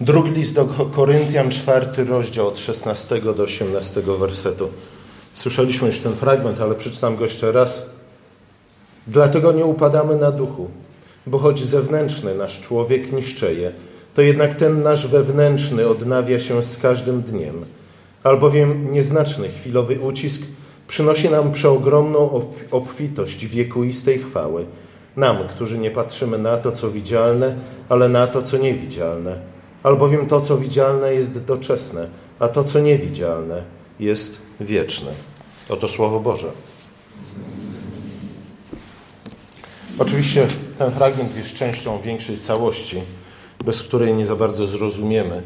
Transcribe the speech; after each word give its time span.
Drugi 0.00 0.30
list 0.30 0.54
do 0.54 0.66
Koryntian, 0.66 1.50
czwarty 1.50 2.04
rozdział 2.04 2.48
od 2.48 2.58
16 2.58 3.20
do 3.20 3.42
18 3.42 4.02
wersetu. 4.02 4.68
Słyszeliśmy 5.34 5.86
już 5.86 5.98
ten 5.98 6.12
fragment, 6.12 6.60
ale 6.60 6.74
przeczytam 6.74 7.16
go 7.16 7.22
jeszcze 7.22 7.52
raz. 7.52 7.86
Dlatego 9.06 9.52
nie 9.52 9.64
upadamy 9.64 10.16
na 10.16 10.30
duchu, 10.32 10.70
bo 11.26 11.38
choć 11.38 11.64
zewnętrzny 11.64 12.34
nasz 12.34 12.60
człowiek 12.60 13.12
niszczeje, 13.12 13.72
to 14.14 14.22
jednak 14.22 14.54
ten 14.54 14.82
nasz 14.82 15.06
wewnętrzny 15.06 15.88
odnawia 15.88 16.38
się 16.38 16.62
z 16.62 16.76
każdym 16.76 17.22
dniem. 17.22 17.64
Albowiem 18.22 18.92
nieznaczny 18.92 19.48
chwilowy 19.48 20.00
ucisk 20.00 20.42
przynosi 20.88 21.30
nam 21.30 21.52
przeogromną 21.52 22.50
obfitość 22.70 23.46
wiekuistej 23.46 24.18
chwały. 24.18 24.66
Nam, 25.16 25.48
którzy 25.48 25.78
nie 25.78 25.90
patrzymy 25.90 26.38
na 26.38 26.56
to, 26.56 26.72
co 26.72 26.90
widzialne, 26.90 27.56
ale 27.88 28.08
na 28.08 28.26
to, 28.26 28.42
co 28.42 28.56
niewidzialne. 28.56 29.55
Albowiem 29.86 30.26
to, 30.26 30.40
co 30.40 30.58
widzialne, 30.58 31.14
jest 31.14 31.44
doczesne, 31.44 32.08
a 32.38 32.48
to, 32.48 32.64
co 32.64 32.78
niewidzialne, 32.78 33.62
jest 34.00 34.40
wieczne. 34.60 35.12
Oto 35.68 35.88
Słowo 35.88 36.20
Boże. 36.20 36.48
Oczywiście 39.98 40.48
ten 40.78 40.90
fragment 40.90 41.36
jest 41.36 41.54
częścią 41.54 42.00
większej 42.00 42.38
całości, 42.38 43.02
bez 43.64 43.82
której 43.82 44.14
nie 44.14 44.26
za 44.26 44.36
bardzo 44.36 44.66
zrozumiemy 44.66 45.42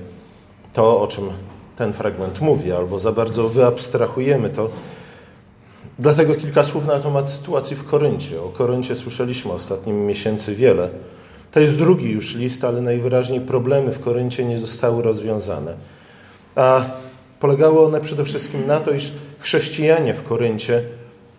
to, 0.72 1.00
o 1.00 1.06
czym 1.06 1.24
ten 1.76 1.92
fragment 1.92 2.40
mówi, 2.40 2.72
albo 2.72 2.98
za 2.98 3.12
bardzo 3.12 3.48
wyabstrahujemy 3.48 4.50
to. 4.50 4.70
Dlatego 5.98 6.34
kilka 6.34 6.62
słów 6.62 6.86
na 6.86 7.00
temat 7.00 7.30
sytuacji 7.30 7.76
w 7.76 7.84
Koryncie. 7.84 8.42
O 8.42 8.48
Koryncie 8.48 8.96
słyszeliśmy 8.96 9.52
ostatnim 9.52 10.06
miesięcy 10.06 10.54
wiele. 10.54 10.90
To 11.52 11.60
jest 11.60 11.76
drugi 11.76 12.10
już 12.10 12.34
list, 12.34 12.64
ale 12.64 12.80
najwyraźniej 12.80 13.40
problemy 13.40 13.92
w 13.92 14.00
Koryncie 14.00 14.44
nie 14.44 14.58
zostały 14.58 15.02
rozwiązane. 15.02 15.74
A 16.54 16.84
polegały 17.40 17.80
one 17.80 18.00
przede 18.00 18.24
wszystkim 18.24 18.66
na 18.66 18.80
to, 18.80 18.90
iż 18.90 19.12
chrześcijanie 19.38 20.14
w 20.14 20.22
Koryncie 20.22 20.82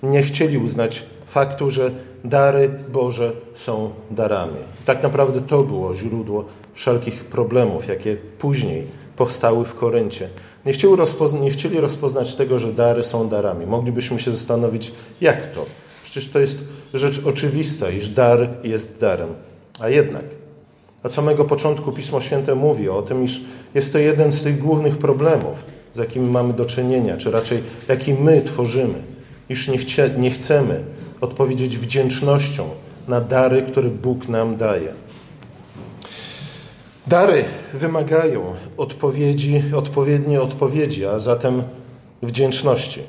nie 0.03 0.23
chcieli 0.23 0.57
uznać 0.57 1.03
faktu, 1.27 1.69
że 1.69 1.91
dary 2.23 2.69
Boże 2.91 3.31
są 3.53 3.91
darami. 4.11 4.59
Tak 4.85 5.03
naprawdę 5.03 5.41
to 5.41 5.63
było 5.63 5.95
źródło 5.95 6.45
wszelkich 6.73 7.25
problemów, 7.25 7.87
jakie 7.87 8.15
później 8.15 8.87
powstały 9.17 9.65
w 9.65 9.75
Koryncie. 9.75 10.29
Nie 10.65 10.73
chcieli, 10.73 10.93
nie 11.41 11.51
chcieli 11.51 11.79
rozpoznać 11.79 12.35
tego, 12.35 12.59
że 12.59 12.73
dary 12.73 13.03
są 13.03 13.29
darami. 13.29 13.65
Moglibyśmy 13.65 14.19
się 14.19 14.31
zastanowić, 14.31 14.91
jak 15.21 15.53
to? 15.53 15.65
Przecież 16.03 16.29
to 16.29 16.39
jest 16.39 16.59
rzecz 16.93 17.21
oczywista, 17.25 17.89
iż 17.89 18.09
dar 18.09 18.49
jest 18.63 18.99
darem. 18.99 19.29
A 19.81 19.89
jednak, 19.89 20.23
od 21.03 21.13
samego 21.13 21.45
początku 21.45 21.91
Pismo 21.91 22.21
Święte 22.21 22.55
mówi 22.55 22.89
o 22.89 23.01
tym, 23.01 23.23
iż 23.23 23.41
jest 23.73 23.93
to 23.93 23.99
jeden 23.99 24.31
z 24.31 24.43
tych 24.43 24.59
głównych 24.59 24.97
problemów, 24.97 25.57
z 25.93 25.97
jakimi 25.97 26.29
mamy 26.29 26.53
do 26.53 26.65
czynienia, 26.65 27.17
czy 27.17 27.31
raczej 27.31 27.63
jaki 27.87 28.13
my 28.13 28.41
tworzymy, 28.41 29.03
iż 29.49 29.67
nie, 29.67 29.77
chcie, 29.77 30.09
nie 30.17 30.31
chcemy 30.31 30.83
odpowiedzieć 31.21 31.77
wdzięcznością 31.77 32.69
na 33.07 33.21
dary, 33.21 33.61
które 33.61 33.89
Bóg 33.89 34.27
nam 34.27 34.57
daje. 34.57 34.93
Dary 37.07 37.43
wymagają 37.73 38.55
odpowiedzi, 38.77 39.63
odpowiedniej 39.75 40.37
odpowiedzi, 40.37 41.05
a 41.05 41.19
zatem 41.19 41.63
wdzięczności, 42.23 43.01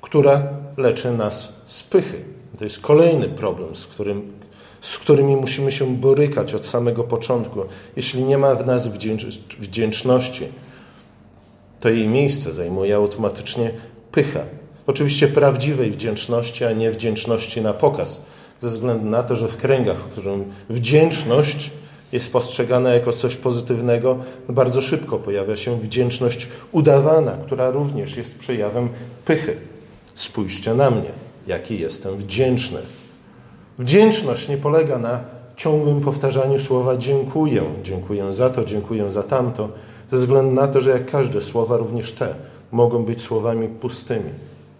która 0.00 0.42
leczy 0.76 1.12
nas 1.12 1.52
z 1.66 1.82
pychy. 1.82 2.24
To 2.58 2.64
jest 2.64 2.80
kolejny 2.80 3.28
problem, 3.28 3.76
z, 3.76 3.86
którym, 3.86 4.32
z 4.82 4.98
którymi 4.98 5.36
musimy 5.36 5.72
się 5.72 5.96
borykać 5.96 6.54
od 6.54 6.66
samego 6.66 7.04
początku. 7.04 7.60
Jeśli 7.96 8.24
nie 8.24 8.38
ma 8.38 8.54
w 8.54 8.66
nas 8.66 8.88
wdzięczności, 9.60 10.48
to 11.80 11.88
jej 11.88 12.08
miejsce 12.08 12.52
zajmuje 12.52 12.94
automatycznie 12.96 13.70
pycha. 14.12 14.40
Oczywiście 14.86 15.28
prawdziwej 15.28 15.90
wdzięczności, 15.90 16.64
a 16.64 16.72
nie 16.72 16.90
wdzięczności 16.90 17.60
na 17.60 17.72
pokaz, 17.72 18.22
ze 18.60 18.68
względu 18.68 19.06
na 19.06 19.22
to, 19.22 19.36
że 19.36 19.48
w 19.48 19.56
kręgach, 19.56 19.98
w 19.98 20.04
którym 20.04 20.44
wdzięczność 20.70 21.70
jest 22.12 22.32
postrzegana 22.32 22.90
jako 22.90 23.12
coś 23.12 23.36
pozytywnego, 23.36 24.18
bardzo 24.48 24.82
szybko 24.82 25.18
pojawia 25.18 25.56
się 25.56 25.80
wdzięczność 25.80 26.48
udawana, 26.72 27.32
która 27.46 27.70
również 27.70 28.16
jest 28.16 28.38
przejawem 28.38 28.88
pychy. 29.24 29.56
Spójrzcie 30.14 30.74
na 30.74 30.90
mnie, 30.90 31.10
jaki 31.46 31.80
jestem 31.80 32.16
wdzięczny. 32.16 32.78
Wdzięczność 33.78 34.48
nie 34.48 34.56
polega 34.56 34.98
na 34.98 35.20
ciągłym 35.56 36.00
powtarzaniu 36.00 36.58
słowa 36.58 36.96
dziękuję, 36.96 37.62
dziękuję 37.82 38.32
za 38.32 38.50
to, 38.50 38.64
dziękuję 38.64 39.10
za 39.10 39.22
tamto, 39.22 39.68
ze 40.10 40.16
względu 40.16 40.54
na 40.54 40.68
to, 40.68 40.80
że 40.80 40.90
jak 40.90 41.10
każde 41.10 41.42
słowa, 41.42 41.76
również 41.76 42.12
te 42.12 42.34
mogą 42.72 43.04
być 43.04 43.22
słowami 43.22 43.68
pustymi. 43.68 44.30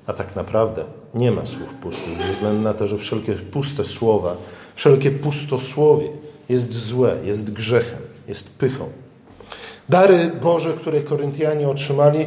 A 0.06 0.12
tak 0.12 0.36
naprawdę 0.36 0.84
nie 1.14 1.30
ma 1.30 1.46
słów 1.46 1.74
pustych, 1.82 2.18
ze 2.18 2.24
względu 2.24 2.62
na 2.62 2.74
to, 2.74 2.86
że 2.86 2.98
wszelkie 2.98 3.32
puste 3.32 3.84
słowa, 3.84 4.36
wszelkie 4.74 5.10
pustosłowie 5.10 6.08
jest 6.48 6.72
złe, 6.72 7.16
jest 7.24 7.52
grzechem, 7.52 7.98
jest 8.28 8.58
pychą. 8.58 8.84
Dary 9.88 10.30
Boże, 10.42 10.72
które 10.72 11.00
Koryntianie 11.00 11.68
otrzymali, 11.68 12.26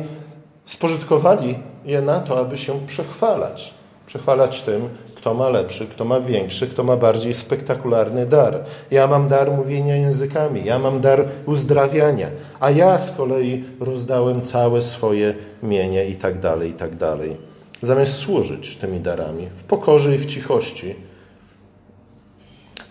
spożytkowali 0.65 1.59
je 1.85 2.01
na 2.01 2.19
to, 2.19 2.39
aby 2.39 2.57
się 2.57 2.87
przechwalać. 2.87 3.73
Przechwalać 4.05 4.61
tym, 4.61 4.89
kto 5.25 5.33
ma 5.33 5.49
lepszy, 5.49 5.87
kto 5.87 6.05
ma 6.05 6.19
większy, 6.19 6.67
kto 6.67 6.83
ma 6.83 6.97
bardziej 6.97 7.33
spektakularny 7.33 8.25
dar. 8.25 8.63
Ja 8.91 9.07
mam 9.07 9.27
dar 9.27 9.51
mówienia 9.51 9.95
językami, 9.95 10.65
ja 10.65 10.79
mam 10.79 11.01
dar 11.01 11.25
uzdrawiania, 11.45 12.27
a 12.59 12.69
ja 12.69 12.99
z 12.99 13.11
kolei 13.11 13.63
rozdałem 13.79 14.41
całe 14.41 14.81
swoje 14.81 15.33
mienie 15.63 16.05
i 16.05 16.15
tak 16.15 16.39
dalej, 16.39 16.69
i 16.69 16.73
tak 16.73 16.95
dalej. 16.95 17.37
Zamiast 17.81 18.13
służyć 18.13 18.77
tymi 18.77 18.99
darami 18.99 19.47
w 19.57 19.63
pokorze 19.63 20.15
i 20.15 20.17
w 20.17 20.25
cichości, 20.25 20.95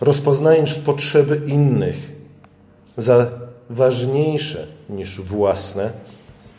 rozpoznając 0.01 0.73
potrzeby 0.73 1.41
innych 1.47 1.95
za 2.97 3.31
ważniejsze 3.69 4.67
niż 4.89 5.21
własne, 5.21 5.91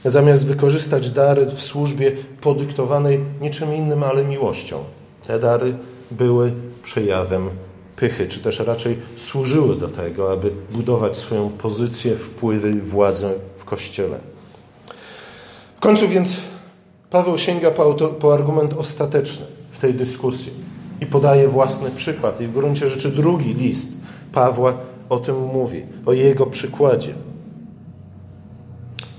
zamiast 0.05 0.47
wykorzystać 0.47 1.11
dary 1.11 1.47
w 1.47 1.63
służbie 1.63 2.13
podyktowanej 2.41 3.21
niczym 3.41 3.75
innym, 3.75 4.03
ale 4.03 4.25
miłością. 4.25 4.85
Te 5.27 5.39
dary 5.39 5.77
były 6.11 6.53
przejawem 6.83 7.51
pychy, 7.97 8.27
czy 8.27 8.41
też 8.41 8.59
raczej 8.61 8.99
służyły 9.17 9.77
do 9.77 9.89
tego, 9.89 10.33
aby 10.33 10.51
budować 10.71 11.17
swoją 11.17 11.51
pozycję, 11.51 12.17
wpływy 12.17 12.75
władzę 12.75 13.33
w 13.57 13.65
Kościele. 13.65 14.21
W 15.77 15.81
końcu 15.81 16.09
więc 16.09 16.37
Paweł 17.11 17.39
sięga 17.39 17.71
po, 17.71 17.83
auto, 17.83 18.09
po 18.09 18.35
argument 18.35 18.75
ostateczny 18.75 19.47
w 19.71 19.79
tej 19.79 19.95
dyskusji 19.95 20.53
i 21.01 21.07
podaje 21.07 21.49
własny 21.49 21.91
przykład. 21.91 22.41
I 22.41 22.47
w 22.47 22.53
gruncie 22.53 22.89
rzeczy 22.89 23.11
drugi 23.11 23.55
list 23.55 23.99
Pawła 24.33 24.75
o 25.09 25.17
tym 25.17 25.37
mówi, 25.37 25.83
o 26.07 26.13
jego 26.13 26.47
przykładzie. 26.47 27.15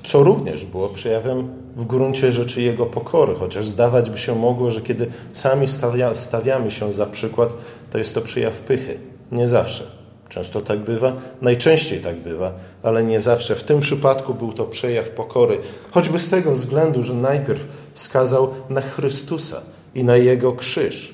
Co 0.03 0.24
również 0.24 0.66
było 0.66 0.89
przejawem 0.89 1.66
w 1.77 1.85
gruncie 1.85 2.31
rzeczy 2.31 2.61
jego 2.61 2.85
pokory, 2.85 3.35
chociaż 3.35 3.67
zdawać 3.67 4.09
by 4.09 4.17
się 4.17 4.35
mogło, 4.35 4.71
że 4.71 4.81
kiedy 4.81 5.07
sami 5.33 5.67
stawia, 5.67 6.15
stawiamy 6.15 6.71
się 6.71 6.93
za 6.93 7.05
przykład, 7.05 7.53
to 7.91 7.97
jest 7.97 8.15
to 8.15 8.21
przejaw 8.21 8.59
pychy. 8.59 8.99
Nie 9.31 9.47
zawsze. 9.47 9.83
Często 10.29 10.61
tak 10.61 10.79
bywa, 10.79 11.13
najczęściej 11.41 11.99
tak 11.99 12.15
bywa, 12.15 12.53
ale 12.83 13.03
nie 13.03 13.19
zawsze. 13.19 13.55
W 13.55 13.63
tym 13.63 13.79
przypadku 13.79 14.33
był 14.33 14.53
to 14.53 14.65
przejaw 14.65 15.09
pokory, 15.09 15.57
choćby 15.91 16.19
z 16.19 16.29
tego 16.29 16.51
względu, 16.51 17.03
że 17.03 17.13
najpierw 17.13 17.61
wskazał 17.94 18.49
na 18.69 18.81
Chrystusa 18.81 19.61
i 19.95 20.03
na 20.03 20.15
Jego 20.15 20.53
krzyż. 20.53 21.13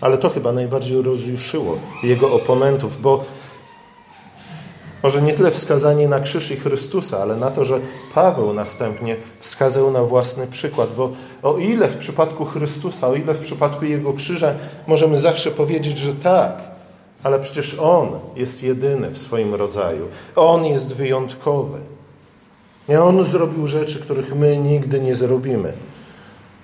Ale 0.00 0.18
to 0.18 0.30
chyba 0.30 0.52
najbardziej 0.52 1.02
rozjuszyło 1.02 1.78
jego 2.02 2.32
oponentów, 2.32 3.00
bo 3.02 3.24
może 5.02 5.22
nie 5.22 5.34
tyle 5.34 5.50
wskazanie 5.50 6.08
na 6.08 6.20
krzyż 6.20 6.50
i 6.50 6.56
Chrystusa, 6.56 7.18
ale 7.18 7.36
na 7.36 7.50
to, 7.50 7.64
że 7.64 7.80
Paweł 8.14 8.52
następnie 8.52 9.16
wskazał 9.40 9.90
na 9.90 10.02
własny 10.02 10.46
przykład, 10.46 10.88
bo 10.96 11.12
o 11.42 11.58
ile 11.58 11.88
w 11.88 11.96
przypadku 11.96 12.44
Chrystusa, 12.44 13.08
o 13.08 13.14
ile 13.14 13.34
w 13.34 13.40
przypadku 13.40 13.84
Jego 13.84 14.12
krzyża 14.12 14.54
możemy 14.86 15.20
zawsze 15.20 15.50
powiedzieć, 15.50 15.98
że 15.98 16.14
tak, 16.14 16.76
ale 17.22 17.40
przecież 17.40 17.76
On 17.78 18.08
jest 18.36 18.62
jedyny 18.62 19.10
w 19.10 19.18
swoim 19.18 19.54
rodzaju. 19.54 20.08
On 20.36 20.64
jest 20.64 20.94
wyjątkowy. 20.94 21.78
Nie 22.88 23.02
On 23.02 23.24
zrobił 23.24 23.66
rzeczy, 23.66 24.00
których 24.00 24.34
my 24.34 24.56
nigdy 24.56 25.00
nie 25.00 25.14
zrobimy. 25.14 25.72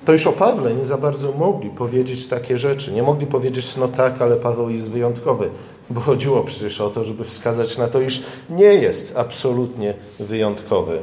To 0.05 0.13
już 0.13 0.27
o 0.27 0.33
Pawle 0.33 0.75
nie 0.75 0.85
za 0.85 0.99
bardzo 0.99 1.33
mogli 1.33 1.71
powiedzieć 1.71 2.29
takie 2.29 2.59
rzeczy. 2.59 2.93
Nie 2.93 3.03
mogli 3.03 3.27
powiedzieć, 3.27 3.77
no 3.77 3.89
tak, 3.89 4.23
ale 4.23 4.37
Paweł 4.37 4.71
jest 4.71 4.91
wyjątkowy, 4.91 5.51
bo 5.93 6.01
chodziło 6.01 6.45
przecież 6.45 6.81
o 6.81 6.91
to, 6.91 7.05
żeby 7.05 7.25
wskazać 7.25 7.79
na 7.79 7.89
to, 7.89 8.01
iż 8.01 8.23
nie 8.51 8.75
jest 8.75 9.17
absolutnie 9.17 9.95
wyjątkowy. 10.21 10.99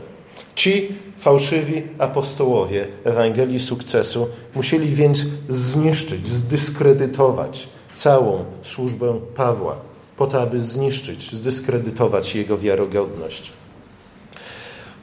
Ci 0.56 0.96
fałszywi 1.18 1.84
apostołowie 1.98 2.88
Ewangelii 3.04 3.60
sukcesu 3.60 4.28
musieli 4.56 4.96
więc 4.96 5.26
zniszczyć, 5.50 6.28
zdyskredytować 6.28 7.70
całą 7.94 8.46
służbę 8.64 9.20
Pawła. 9.36 9.76
po 10.18 10.28
to, 10.28 10.42
aby 10.42 10.60
zniszczyć, 10.60 11.36
zdyskredytować 11.36 12.36
jego 12.36 12.58
wiarygodność. 12.58 13.52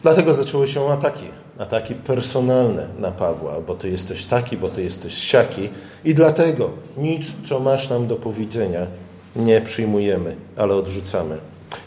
Dlatego 0.03 0.35
zaczęły 0.35 0.69
się 0.69 0.91
ataki, 0.91 1.25
ataki 1.59 1.94
personalne 1.94 2.88
na 2.99 3.11
Pawła, 3.11 3.61
bo 3.61 3.75
ty 3.75 3.91
jesteś 3.91 4.25
taki, 4.25 4.56
bo 4.56 4.69
ty 4.69 4.83
jesteś 4.83 5.15
siaki 5.15 5.69
i 6.05 6.15
dlatego 6.15 6.71
nic, 6.97 7.27
co 7.44 7.61
masz 7.61 7.91
nam 7.91 8.06
do 8.06 8.17
powiedzenia, 8.17 8.87
nie 9.37 9.61
przyjmujemy, 9.61 10.37
ale 10.56 10.75
odrzucamy. 10.75 11.38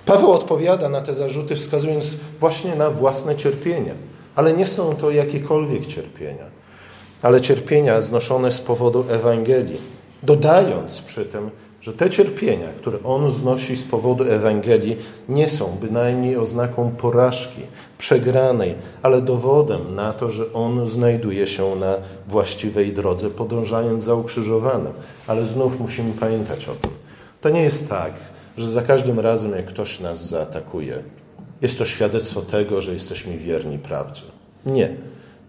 Paweł 0.06 0.32
odpowiada 0.32 0.90
na 0.90 1.02
te 1.02 1.14
zarzuty, 1.14 1.56
wskazując 1.56 2.16
właśnie 2.40 2.76
na 2.76 2.90
własne 2.90 3.36
cierpienia, 3.36 3.94
ale 4.36 4.54
nie 4.54 4.68
są 4.68 4.96
to 4.96 5.12
jakiekolwiek 5.12 5.86
cierpienia, 5.86 6.46
ale 7.22 7.42
cierpienia 7.42 8.02
znoszone 8.02 8.52
z 8.52 8.62
powodu 8.62 9.06
Ewangelii, 9.10 9.82
dodając 10.24 11.02
przy 11.02 11.26
tym, 11.26 11.50
że 11.82 11.94
te 11.94 12.10
cierpienia, 12.10 12.68
które 12.78 12.98
on 13.04 13.30
znosi 13.30 13.76
z 13.76 13.84
powodu 13.84 14.24
Ewangelii, 14.24 14.98
nie 15.30 15.50
są 15.50 15.78
bynajmniej 15.82 16.38
oznaką 16.38 16.92
porażki, 16.92 17.62
przegranej, 17.98 18.76
ale 19.04 19.22
dowodem 19.22 19.96
na 19.96 20.14
to, 20.14 20.32
że 20.32 20.54
on 20.54 20.86
znajduje 20.86 21.48
się 21.48 21.76
na 21.76 21.96
właściwej 22.28 22.94
drodze, 22.94 23.30
podążając 23.30 24.04
za 24.04 24.16
ukrzyżowanym. 24.16 24.94
Ale 25.28 25.46
znów 25.46 25.80
musimy 25.80 26.14
pamiętać 26.14 26.68
o 26.68 26.72
tym. 26.72 26.92
To 27.42 27.50
nie 27.50 27.64
jest 27.64 27.90
tak, 27.90 28.14
że 28.58 28.70
za 28.70 28.82
każdym 28.82 29.20
razem, 29.20 29.52
jak 29.52 29.66
ktoś 29.66 30.00
nas 30.00 30.30
zaatakuje, 30.30 31.04
jest 31.62 31.78
to 31.78 31.86
świadectwo 31.86 32.42
tego, 32.42 32.82
że 32.82 32.94
jesteśmy 32.94 33.38
wierni 33.38 33.80
prawdzie. 33.80 34.24
Nie. 34.66 34.90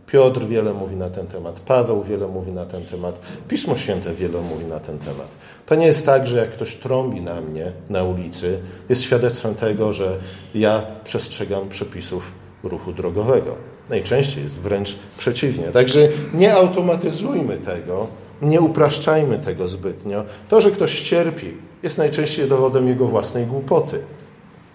Piotr 0.06 0.46
wiele 0.46 0.74
mówi 0.74 0.96
na 0.96 1.10
ten 1.10 1.26
temat, 1.26 1.60
Paweł 1.60 2.02
wiele 2.02 2.28
mówi 2.28 2.52
na 2.52 2.64
ten 2.64 2.84
temat, 2.84 3.20
Pismo 3.48 3.76
Święte 3.76 4.14
wiele 4.14 4.40
mówi 4.40 4.64
na 4.64 4.80
ten 4.80 4.98
temat. 4.98 5.28
To 5.66 5.74
nie 5.74 5.86
jest 5.86 6.06
tak, 6.06 6.26
że 6.26 6.36
jak 6.36 6.50
ktoś 6.50 6.74
trąbi 6.74 7.20
na 7.20 7.40
mnie 7.40 7.72
na 7.90 8.04
ulicy, 8.04 8.58
jest 8.88 9.02
świadectwem 9.02 9.54
tego, 9.54 9.92
że 9.92 10.18
ja 10.54 10.82
przestrzegam 11.04 11.68
przepisów 11.68 12.32
ruchu 12.62 12.92
drogowego. 12.92 13.56
Najczęściej 13.88 14.44
jest 14.44 14.60
wręcz 14.60 14.96
przeciwnie. 15.18 15.64
Także 15.64 16.08
nie 16.34 16.54
automatyzujmy 16.54 17.58
tego, 17.58 18.06
nie 18.42 18.60
upraszczajmy 18.60 19.38
tego 19.38 19.68
zbytnio. 19.68 20.24
To, 20.48 20.60
że 20.60 20.70
ktoś 20.70 21.00
cierpi, 21.00 21.54
jest 21.82 21.98
najczęściej 21.98 22.48
dowodem 22.48 22.88
jego 22.88 23.06
własnej 23.06 23.46
głupoty 23.46 24.00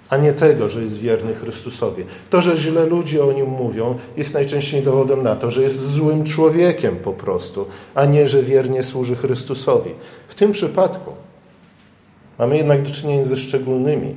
a 0.10 0.18
nie 0.18 0.34
tego, 0.34 0.70
że 0.70 0.82
jest 0.82 0.98
wierny 0.98 1.34
Chrystusowi. 1.34 2.04
To, 2.30 2.42
że 2.42 2.58
źle 2.58 2.86
ludzie 2.86 3.26
o 3.26 3.32
nim 3.32 3.48
mówią, 3.48 3.96
jest 4.18 4.34
najczęściej 4.34 4.82
dowodem 4.82 5.24
na 5.24 5.36
to, 5.36 5.52
że 5.52 5.62
jest 5.62 5.92
złym 5.92 6.24
człowiekiem 6.24 6.96
po 6.96 7.14
prostu, 7.14 7.66
a 7.96 8.06
nie, 8.06 8.28
że 8.28 8.44
wiernie 8.44 8.84
służy 8.84 9.16
Chrystusowi. 9.16 9.92
W 10.28 10.36
tym 10.36 10.52
przypadku 10.52 11.12
mamy 12.40 12.58
jednak 12.58 12.84
do 12.84 12.90
czynienia 12.90 13.26
ze 13.26 13.38
szczególnymi 13.38 14.16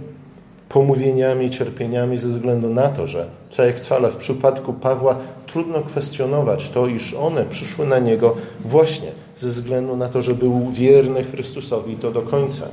pomówieniami 0.68 1.50
cierpieniami 1.50 2.18
ze 2.18 2.28
względu 2.28 2.68
na 2.68 2.88
to, 2.88 3.06
że, 3.06 3.26
co 3.50 3.64
jak 3.64 3.76
wcale 3.76 4.10
w 4.10 4.16
przypadku 4.16 4.72
Pawła, 4.72 5.16
trudno 5.46 5.82
kwestionować 5.82 6.68
to, 6.68 6.86
iż 6.86 7.14
one 7.14 7.44
przyszły 7.44 7.86
na 7.86 7.98
niego 7.98 8.36
właśnie 8.64 9.12
ze 9.36 9.48
względu 9.48 9.96
na 9.96 10.08
to, 10.08 10.22
że 10.22 10.34
był 10.34 10.70
wierny 10.70 11.24
Chrystusowi 11.24 11.96
to 11.96 12.10
do 12.10 12.22
końca. 12.22 12.68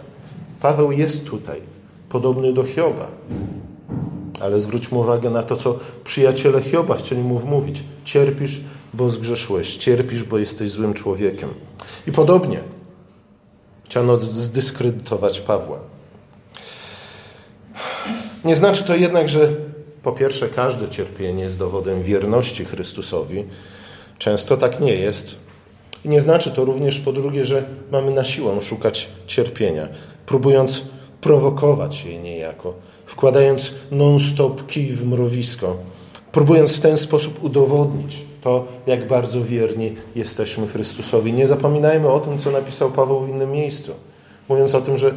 Paweł 0.62 0.92
jest 0.92 1.26
tutaj 1.26 1.62
podobny 2.10 2.54
do 2.54 2.64
Hioba. 2.64 3.08
Ale 4.42 4.60
zwróćmy 4.60 4.98
uwagę 4.98 5.30
na 5.30 5.44
to, 5.44 5.56
co 5.56 5.80
przyjaciele 6.04 6.62
Hioba 6.62 6.96
chcieli 6.96 7.22
mu 7.22 7.40
wmówić. 7.40 7.84
Cierpisz, 8.06 8.62
bo 8.94 9.10
zgrzeszyłeś. 9.10 9.78
Cierpisz, 9.78 10.24
bo 10.24 10.38
jesteś 10.38 10.72
złym 10.72 10.94
człowiekiem. 10.94 11.50
I 12.08 12.12
podobnie 12.12 12.60
chciano 13.86 14.18
zdyskredytować 14.18 15.42
Pawła. 15.42 15.95
Nie 18.46 18.56
znaczy 18.56 18.84
to 18.84 18.96
jednak, 18.96 19.30
że 19.30 19.50
po 20.04 20.12
pierwsze 20.12 20.50
każde 20.50 20.90
cierpienie 20.90 21.44
jest 21.44 21.60
dowodem 21.60 22.04
wierności 22.04 22.66
Chrystusowi. 22.66 23.46
Często 24.18 24.58
tak 24.58 24.80
nie 24.80 24.94
jest. 24.94 25.36
I 26.06 26.10
nie 26.10 26.22
znaczy 26.22 26.52
to 26.52 26.66
również 26.66 27.00
po 27.00 27.14
drugie, 27.14 27.46
że 27.46 27.64
mamy 27.92 28.12
na 28.12 28.24
siłę 28.24 28.62
szukać 28.62 29.10
cierpienia, 29.28 29.88
próbując 30.26 30.82
prowokować 31.22 32.06
jej 32.06 32.20
niejako, 32.20 32.74
wkładając 33.06 33.74
non-stop 33.92 34.68
kij 34.68 34.88
w 34.88 35.06
mrowisko, 35.06 35.78
próbując 36.32 36.78
w 36.78 36.82
ten 36.82 36.98
sposób 36.98 37.44
udowodnić 37.44 38.16
to, 38.42 38.66
jak 38.88 39.08
bardzo 39.08 39.44
wierni 39.44 39.96
jesteśmy 40.16 40.68
Chrystusowi. 40.68 41.34
Nie 41.34 41.48
zapominajmy 41.48 42.10
o 42.10 42.20
tym, 42.20 42.38
co 42.38 42.52
napisał 42.52 42.92
Paweł 42.92 43.20
w 43.22 43.30
innym 43.30 43.52
miejscu, 43.52 43.92
mówiąc 44.50 44.76
o 44.76 44.82
tym, 44.82 44.98
że 44.98 45.14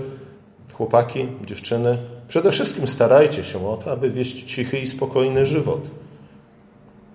chłopaki, 0.74 1.28
dziewczyny, 1.46 1.98
przede 2.28 2.52
wszystkim 2.52 2.88
starajcie 2.88 3.44
się 3.44 3.68
o 3.68 3.76
to, 3.76 3.92
aby 3.92 4.10
wieść 4.10 4.44
cichy 4.44 4.78
i 4.78 4.86
spokojny 4.86 5.46
żywot. 5.46 5.90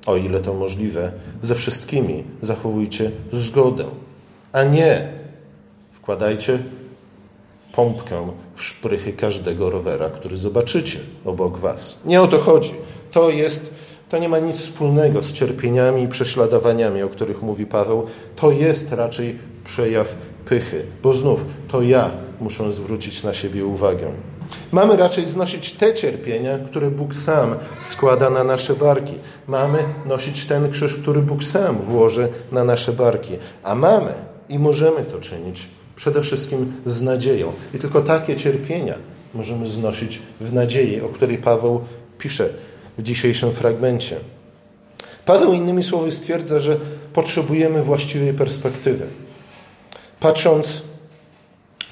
O 0.06 0.15
ile 0.15 0.39
to 0.39 0.54
możliwe, 0.54 1.12
ze 1.42 1.56
wszystkimi 1.56 2.24
zachowujcie 2.42 3.12
zgodę, 3.31 3.86
a 4.51 4.63
nie 4.63 5.07
wkładajcie 5.92 6.60
pompkę 7.74 8.31
w 8.56 8.63
szprychy 8.63 9.13
każdego 9.13 9.69
rowera, 9.69 10.10
który 10.10 10.38
zobaczycie 10.38 11.00
obok 11.25 11.57
was. 11.57 12.00
Nie 12.06 12.21
o 12.21 12.27
to 12.27 12.39
chodzi. 12.39 12.74
To 13.12 13.30
jest, 13.30 13.74
to 14.09 14.18
nie 14.18 14.30
ma 14.30 14.39
nic 14.39 14.57
wspólnego 14.57 15.21
z 15.21 15.33
cierpieniami 15.33 16.04
i 16.04 16.07
prześladowaniami, 16.07 17.01
o 17.01 17.09
których 17.09 17.42
mówi 17.42 17.66
Paweł. 17.66 18.06
To 18.36 18.51
jest 18.51 18.92
raczej 18.92 19.39
przejaw 19.63 20.16
pychy, 20.45 20.86
bo 21.04 21.13
znów 21.13 21.45
to 21.68 21.81
ja 21.81 22.12
muszę 22.42 22.72
zwrócić 22.72 23.24
na 23.24 23.34
siebie 23.34 23.66
uwagę. 23.66 24.12
Mamy 24.72 24.98
raczej 24.98 25.28
znosić 25.28 25.74
te 25.74 25.94
cierpienia, 25.94 26.60
które 26.60 26.92
Bóg 26.92 27.16
sam 27.16 27.56
składa 27.80 28.30
na 28.30 28.44
nasze 28.44 28.75
barki. 28.75 29.13
Mamy 29.48 29.84
nosić 30.06 30.45
ten 30.45 30.72
krzyż, 30.72 30.95
który 30.95 31.22
Bóg 31.22 31.44
sam 31.44 31.78
włoży 31.78 32.28
na 32.51 32.63
nasze 32.63 32.94
barki. 32.94 33.34
A 33.63 33.75
mamy 33.75 34.13
i 34.50 34.60
możemy 34.60 35.04
to 35.04 35.19
czynić 35.19 35.68
Przede 35.95 36.22
wszystkim 36.22 36.74
z 36.86 37.01
nadzieją. 37.01 37.51
I 37.74 37.80
tylko 37.80 38.01
takie 38.01 38.36
cierpienia 38.36 38.95
możemy 39.34 39.68
znosić 39.68 40.22
w 40.42 40.54
nadziei, 40.54 41.01
o 41.01 41.10
której 41.10 41.38
Paweł 41.38 41.81
pisze 42.18 42.50
w 42.98 43.04
dzisiejszym 43.04 43.51
fragmencie. 43.51 44.16
Paweł 45.25 45.54
innymi 45.54 45.84
słowy 45.84 46.12
stwierdza, 46.12 46.60
że 46.60 46.78
potrzebujemy 47.13 47.84
właściwej 47.84 48.34
perspektywy. 48.34 49.06
Patrząc 50.24 50.81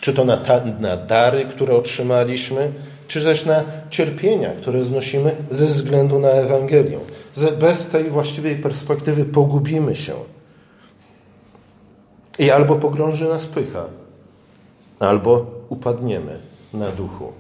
czy 0.01 0.13
to 0.13 0.25
na, 0.25 0.38
ta, 0.38 0.62
na 0.80 0.98
dary, 0.98 1.45
które 1.45 1.75
otrzymaliśmy, 1.75 2.72
czy 3.07 3.24
też 3.24 3.45
na 3.45 3.63
cierpienia, 3.89 4.50
które 4.62 4.83
znosimy 4.83 5.36
ze 5.50 5.66
względu 5.66 6.20
na 6.20 6.27
Ewangelię. 6.29 7.00
Bez 7.60 7.88
tej 7.88 8.10
właściwej 8.10 8.55
perspektywy 8.55 9.25
pogubimy 9.25 9.96
się. 9.96 10.13
I 12.39 12.51
albo 12.51 12.75
pogrąży 12.75 13.27
nas 13.27 13.46
pycha, 13.46 13.86
albo 15.00 15.46
upadniemy 15.70 16.39
na 16.74 16.91
duchu. 16.91 17.34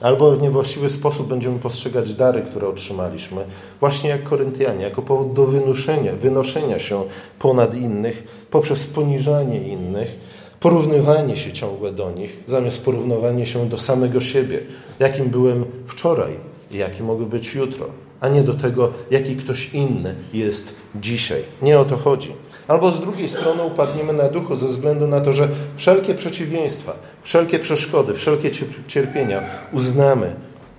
Albo 0.00 0.32
w 0.32 0.42
niewłaściwy 0.42 0.88
sposób 0.88 1.28
będziemy 1.28 1.58
postrzegać 1.58 2.14
dary, 2.14 2.42
które 2.42 2.68
otrzymaliśmy, 2.68 3.44
właśnie 3.80 4.10
jak 4.10 4.22
Koryntianie, 4.22 4.84
jako 4.84 5.02
powód 5.02 5.32
do 5.32 5.46
wynoszenia, 5.46 6.12
wynoszenia 6.12 6.78
się 6.78 7.04
ponad 7.38 7.74
innych, 7.74 8.46
poprzez 8.50 8.86
poniżanie 8.86 9.68
innych, 9.68 10.18
porównywanie 10.60 11.36
się 11.36 11.52
ciągłe 11.52 11.92
do 11.92 12.10
nich, 12.10 12.36
zamiast 12.46 12.84
porównywanie 12.84 13.46
się 13.46 13.68
do 13.68 13.78
samego 13.78 14.20
siebie, 14.20 14.60
jakim 14.98 15.30
byłem 15.30 15.64
wczoraj 15.86 16.32
i 16.70 16.76
jaki 16.76 17.02
mogę 17.02 17.26
być 17.26 17.54
jutro, 17.54 17.86
a 18.20 18.28
nie 18.28 18.42
do 18.42 18.54
tego, 18.54 18.90
jaki 19.10 19.36
ktoś 19.36 19.74
inny 19.74 20.14
jest 20.34 20.74
dzisiaj. 20.94 21.42
Nie 21.62 21.80
o 21.80 21.84
to 21.84 21.96
chodzi. 21.96 22.32
Albo 22.68 22.90
z 22.90 23.00
drugiej 23.00 23.28
strony 23.28 23.62
upadniemy 23.62 24.12
na 24.12 24.28
duchu 24.28 24.56
ze 24.56 24.66
względu 24.66 25.06
na 25.06 25.20
to, 25.20 25.32
że 25.32 25.48
wszelkie 25.76 26.14
przeciwieństwa, 26.14 26.92
wszelkie 27.22 27.58
przeszkody, 27.58 28.14
wszelkie 28.14 28.50
cierpienia 28.86 29.42
uznamy 29.72 30.34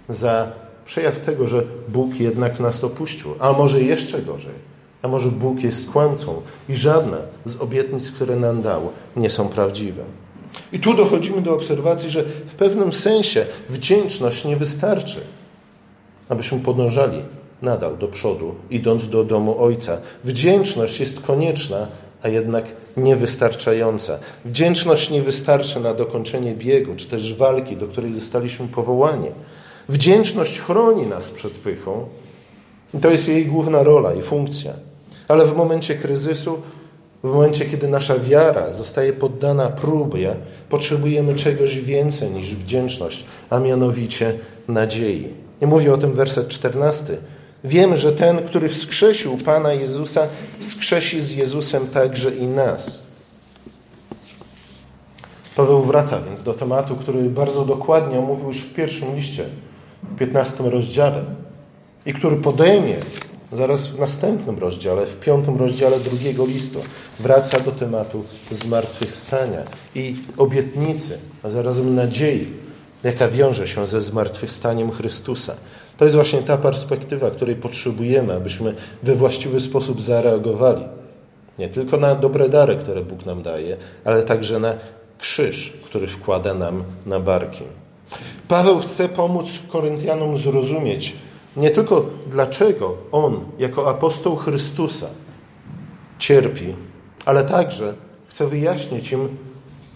za 0.09 0.47
przejaw 0.85 1.19
tego, 1.19 1.47
że 1.47 1.63
Bóg 1.87 2.19
jednak 2.19 2.59
nas 2.59 2.83
opuścił. 2.83 3.35
A 3.39 3.53
może 3.53 3.81
jeszcze 3.81 4.21
gorzej. 4.21 4.53
A 5.01 5.07
może 5.07 5.31
Bóg 5.31 5.63
jest 5.63 5.91
kłamcą 5.91 6.41
i 6.69 6.75
żadne 6.75 7.17
z 7.45 7.61
obietnic, 7.61 8.11
które 8.11 8.35
nam 8.35 8.61
dał, 8.61 8.89
nie 9.15 9.29
są 9.29 9.49
prawdziwe. 9.49 10.03
I 10.73 10.79
tu 10.79 10.93
dochodzimy 10.93 11.41
do 11.41 11.53
obserwacji, 11.53 12.09
że 12.09 12.23
w 12.23 12.55
pewnym 12.57 12.93
sensie 12.93 13.45
wdzięczność 13.69 14.45
nie 14.45 14.57
wystarczy, 14.57 15.21
abyśmy 16.29 16.59
podążali 16.59 17.21
nadal 17.61 17.97
do 17.97 18.07
przodu, 18.07 18.55
idąc 18.69 19.09
do 19.09 19.23
domu 19.23 19.59
Ojca. 19.59 19.97
Wdzięczność 20.23 20.99
jest 20.99 21.21
konieczna, 21.21 21.87
a 22.23 22.27
jednak 22.27 22.65
niewystarczająca. 22.97 24.19
Wdzięczność 24.45 25.09
nie 25.09 25.21
wystarcza 25.21 25.79
na 25.79 25.93
dokończenie 25.93 26.55
biegu, 26.55 26.95
czy 26.95 27.07
też 27.07 27.33
walki, 27.33 27.77
do 27.77 27.87
której 27.87 28.13
zostaliśmy 28.13 28.67
powołani. 28.67 29.27
Wdzięczność 29.89 30.59
chroni 30.59 31.07
nas 31.07 31.31
przed 31.31 31.53
pychą 31.53 32.05
i 32.93 32.97
to 32.97 33.09
jest 33.09 33.27
jej 33.27 33.45
główna 33.45 33.83
rola 33.83 34.13
i 34.13 34.21
funkcja. 34.21 34.73
Ale 35.27 35.45
w 35.45 35.55
momencie 35.55 35.95
kryzysu 35.95 36.61
W 37.23 37.27
momencie, 37.27 37.65
kiedy 37.65 37.87
nasza 37.87 38.19
wiara 38.19 38.73
zostaje 38.73 39.13
poddana 39.13 39.69
próbie, 39.69 40.35
potrzebujemy 40.69 41.35
czegoś 41.35 41.79
więcej 41.79 42.31
niż 42.31 42.55
wdzięczność, 42.55 43.25
a 43.49 43.59
mianowicie 43.59 44.33
nadziei. 44.67 45.27
I 45.61 45.65
mówi 45.65 45.89
o 45.89 45.97
tym 45.97 46.13
werset 46.13 46.47
14. 46.47 47.17
Wiem, 47.63 47.95
że 47.95 48.11
ten, 48.11 48.37
który 48.47 48.69
wskrzesił 48.69 49.37
Pana 49.37 49.73
Jezusa, 49.73 50.27
wskrzesi 50.59 51.21
z 51.21 51.31
Jezusem 51.31 51.87
także 51.87 52.31
i 52.31 52.47
nas. 52.47 53.03
Paweł 55.55 55.83
wraca 55.83 56.21
więc 56.21 56.43
do 56.43 56.53
tematu, 56.53 56.95
który 56.95 57.29
bardzo 57.29 57.65
dokładnie 57.65 58.19
omówił 58.19 58.47
już 58.47 58.57
w 58.57 58.73
pierwszym 58.73 59.15
liście, 59.15 59.45
w 60.03 60.15
15 60.15 60.63
rozdziale 60.69 61.23
i 62.05 62.13
który 62.13 62.35
podejmie 62.35 62.95
zaraz 63.51 63.87
w 63.87 63.99
następnym 63.99 64.59
rozdziale, 64.59 65.05
w 65.05 65.19
piątym 65.19 65.57
rozdziale 65.57 65.99
drugiego 65.99 66.45
listu. 66.45 66.79
Wraca 67.19 67.59
do 67.59 67.71
tematu 67.71 68.23
zmartwychwstania 68.51 69.63
i 69.95 70.15
obietnicy, 70.37 71.17
a 71.43 71.49
zarazem 71.49 71.95
nadziei, 71.95 72.53
jaka 73.03 73.27
wiąże 73.27 73.67
się 73.67 73.87
ze 73.87 74.01
zmartwychwstaniem 74.01 74.91
Chrystusa. 74.91 75.55
To 75.99 76.05
jest 76.05 76.15
właśnie 76.15 76.41
ta 76.41 76.57
perspektywa, 76.57 77.31
której 77.31 77.55
potrzebujemy, 77.55 78.33
abyśmy 78.33 78.75
we 79.03 79.15
właściwy 79.15 79.59
sposób 79.59 80.01
zareagowali. 80.01 80.83
Nie 81.57 81.69
tylko 81.69 81.97
na 81.97 82.15
dobre 82.15 82.49
dary, 82.49 82.75
które 82.75 83.01
Bóg 83.01 83.25
nam 83.25 83.41
daje, 83.41 83.77
ale 84.05 84.23
także 84.23 84.59
na 84.59 84.73
krzyż, 85.17 85.73
który 85.85 86.07
wkłada 86.07 86.53
nam 86.53 86.83
na 87.05 87.19
barki. 87.19 87.63
Paweł 88.47 88.79
chce 88.79 89.09
pomóc 89.09 89.45
Koryntianom 89.71 90.37
zrozumieć 90.37 91.15
nie 91.57 91.69
tylko 91.69 92.05
dlaczego 92.27 92.97
on, 93.11 93.45
jako 93.57 93.89
apostoł 93.89 94.35
Chrystusa, 94.35 95.07
cierpi, 96.19 96.75
ale 97.25 97.43
także 97.43 97.93
chce 98.27 98.47
wyjaśnić 98.47 99.11
im, 99.11 99.37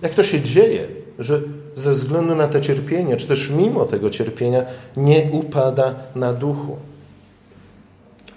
jak 0.01 0.13
to 0.13 0.23
się 0.23 0.41
dzieje, 0.41 0.87
że 1.19 1.41
ze 1.75 1.91
względu 1.91 2.35
na 2.35 2.47
te 2.47 2.61
cierpienie, 2.61 3.17
czy 3.17 3.27
też 3.27 3.49
mimo 3.49 3.85
tego 3.85 4.09
cierpienia, 4.09 4.63
nie 4.97 5.29
upada 5.31 5.95
na 6.15 6.33
duchu, 6.33 6.77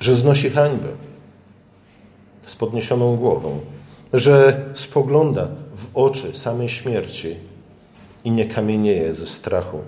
że 0.00 0.14
znosi 0.14 0.50
hańbę 0.50 0.88
z 2.46 2.56
podniesioną 2.56 3.16
głową, 3.16 3.60
że 4.12 4.64
spogląda 4.74 5.48
w 5.74 5.86
oczy 5.94 6.38
samej 6.38 6.68
śmierci 6.68 7.36
i 8.24 8.30
nie 8.30 8.46
kamienieje 8.46 9.14
ze 9.14 9.26
strachu. 9.26 9.78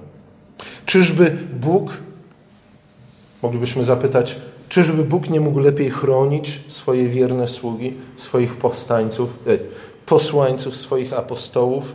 Czyżby 0.87 1.37
Bóg, 1.61 1.93
moglibyśmy 3.43 3.85
zapytać, 3.85 4.37
czyżby 4.69 5.05
Bóg 5.05 5.31
nie 5.31 5.41
mógł 5.41 5.59
lepiej 5.59 5.91
chronić 5.91 6.61
swoje 6.69 7.09
wierne 7.09 7.49
sługi, 7.49 7.95
swoich 8.17 8.57
powstańców, 8.57 9.39
e, 9.47 9.59
posłańców, 10.07 10.77
swoich 10.77 11.13
apostołów? 11.13 11.93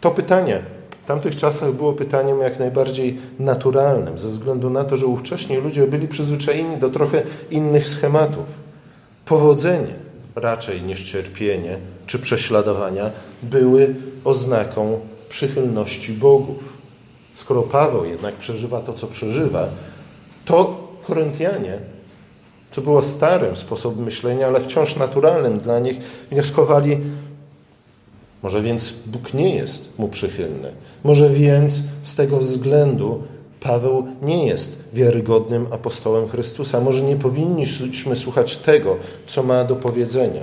To 0.00 0.10
pytanie 0.10 0.62
w 1.02 1.06
tamtych 1.06 1.36
czasach 1.36 1.72
było 1.72 1.92
pytaniem 1.92 2.40
jak 2.40 2.58
najbardziej 2.58 3.18
naturalnym, 3.38 4.18
ze 4.18 4.28
względu 4.28 4.70
na 4.70 4.84
to, 4.84 4.96
że 4.96 5.06
ówcześni 5.06 5.56
ludzie 5.56 5.86
byli 5.86 6.08
przyzwyczajeni 6.08 6.76
do 6.76 6.88
trochę 6.88 7.22
innych 7.50 7.88
schematów. 7.88 8.44
Powodzenie 9.24 9.94
raczej 10.34 10.82
niż 10.82 11.12
cierpienie 11.12 11.78
czy 12.06 12.18
prześladowania 12.18 13.10
były 13.42 13.94
oznaką 14.24 15.00
przychylności 15.28 16.12
bogów. 16.12 16.72
Skoro 17.34 17.62
Paweł 17.62 18.04
jednak 18.04 18.34
przeżywa 18.34 18.80
to, 18.80 18.92
co 18.92 19.06
przeżywa, 19.06 19.68
to 20.44 20.90
Koryntianie, 21.06 21.78
co 22.70 22.80
było 22.80 23.02
starym 23.02 23.56
sposobem 23.56 24.04
myślenia, 24.04 24.46
ale 24.46 24.60
wciąż 24.60 24.96
naturalnym 24.96 25.58
dla 25.58 25.78
nich, 25.78 25.96
wnioskowali, 26.30 27.00
może 28.42 28.62
więc 28.62 28.92
Bóg 29.06 29.34
nie 29.34 29.54
jest 29.54 29.98
mu 29.98 30.08
przychylny. 30.08 30.72
Może 31.04 31.30
więc 31.30 31.74
z 32.02 32.14
tego 32.14 32.38
względu 32.38 33.22
Paweł 33.60 34.06
nie 34.22 34.46
jest 34.46 34.78
wiarygodnym 34.92 35.66
apostołem 35.70 36.28
Chrystusa. 36.28 36.80
Może 36.80 37.02
nie 37.02 37.16
powinniśmy 37.16 38.16
słuchać 38.16 38.56
tego, 38.56 38.96
co 39.26 39.42
ma 39.42 39.64
do 39.64 39.76
powiedzenia. 39.76 40.42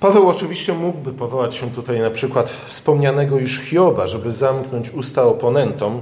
Paweł 0.00 0.28
oczywiście 0.28 0.72
mógłby 0.74 1.12
powołać 1.12 1.54
się 1.54 1.70
tutaj 1.70 2.00
na 2.00 2.10
przykład 2.10 2.50
wspomnianego 2.50 3.38
już 3.38 3.60
Hioba, 3.60 4.06
żeby 4.06 4.32
zamknąć 4.32 4.90
usta 4.90 5.22
oponentom, 5.22 6.00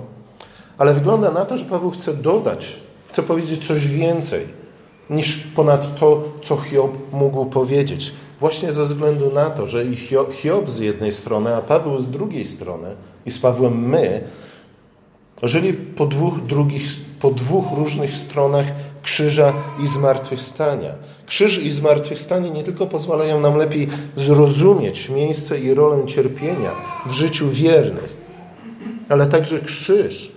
ale 0.79 0.95
wygląda 0.95 1.31
na 1.31 1.45
to, 1.45 1.57
że 1.57 1.65
Paweł 1.65 1.91
chce 1.91 2.15
dodać, 2.15 2.81
chce 3.09 3.23
powiedzieć 3.23 3.67
coś 3.67 3.87
więcej 3.87 4.47
niż 5.11 5.37
ponad 5.37 6.01
to, 6.01 6.25
co 6.43 6.57
Hiob 6.57 7.13
mógł 7.13 7.47
powiedzieć. 7.47 8.13
Właśnie 8.41 8.73
ze 8.73 8.83
względu 8.83 9.33
na 9.33 9.51
to, 9.51 9.67
że 9.67 9.85
i 9.85 9.97
Hiob 10.33 10.71
z 10.71 10.79
jednej 10.79 11.13
strony, 11.13 11.55
a 11.55 11.63
Paweł 11.63 11.99
z 11.99 12.11
drugiej 12.11 12.47
strony, 12.47 12.89
i 13.27 13.31
z 13.31 13.39
Pawłem 13.39 13.89
my, 13.89 14.25
żyli 15.43 15.73
po 15.73 16.07
dwóch, 16.07 16.47
drugich, 16.47 16.83
po 17.21 17.31
dwóch 17.31 17.65
różnych 17.79 18.15
stronach 18.15 18.67
krzyża 19.03 19.53
i 19.85 19.87
zmartwychwstania. 19.87 20.91
Krzyż 21.27 21.59
i 21.59 21.71
zmartwychwstanie 21.71 22.51
nie 22.51 22.63
tylko 22.63 22.87
pozwalają 22.87 23.41
nam 23.41 23.57
lepiej 23.57 23.89
zrozumieć 24.17 25.09
miejsce 25.09 25.61
i 25.61 25.75
rolę 25.75 26.07
cierpienia 26.07 26.71
w 27.07 27.11
życiu 27.11 27.51
wiernych, 27.51 28.17
ale 29.09 29.27
także 29.27 29.61
krzyż 29.61 30.33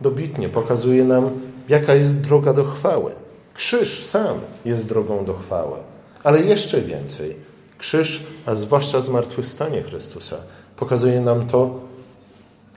dobitnie 0.00 0.48
pokazuje 0.48 1.04
nam, 1.04 1.30
jaka 1.68 1.94
jest 1.94 2.20
droga 2.20 2.52
do 2.52 2.64
chwały. 2.64 3.12
Krzyż 3.54 4.04
sam 4.04 4.36
jest 4.64 4.88
drogą 4.88 5.24
do 5.24 5.34
chwały, 5.34 5.78
ale 6.24 6.40
jeszcze 6.40 6.80
więcej. 6.80 7.36
Krzyż, 7.78 8.22
a 8.46 8.54
zwłaszcza 8.54 9.00
zmartwychwstanie 9.00 9.82
Chrystusa, 9.82 10.36
pokazuje 10.76 11.20
nam 11.20 11.46
to, 11.46 11.80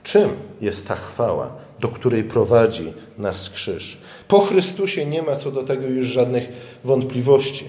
czym 0.03 0.29
jest 0.61 0.87
ta 0.87 0.95
chwała, 0.95 1.55
do 1.79 1.87
której 1.87 2.23
prowadzi 2.23 2.93
nas 3.17 3.49
krzyż. 3.49 3.97
Po 4.27 4.39
Chrystusie 4.39 5.05
nie 5.05 5.21
ma 5.21 5.35
co 5.35 5.51
do 5.51 5.63
tego 5.63 5.87
już 5.87 6.05
żadnych 6.05 6.47
wątpliwości. 6.83 7.65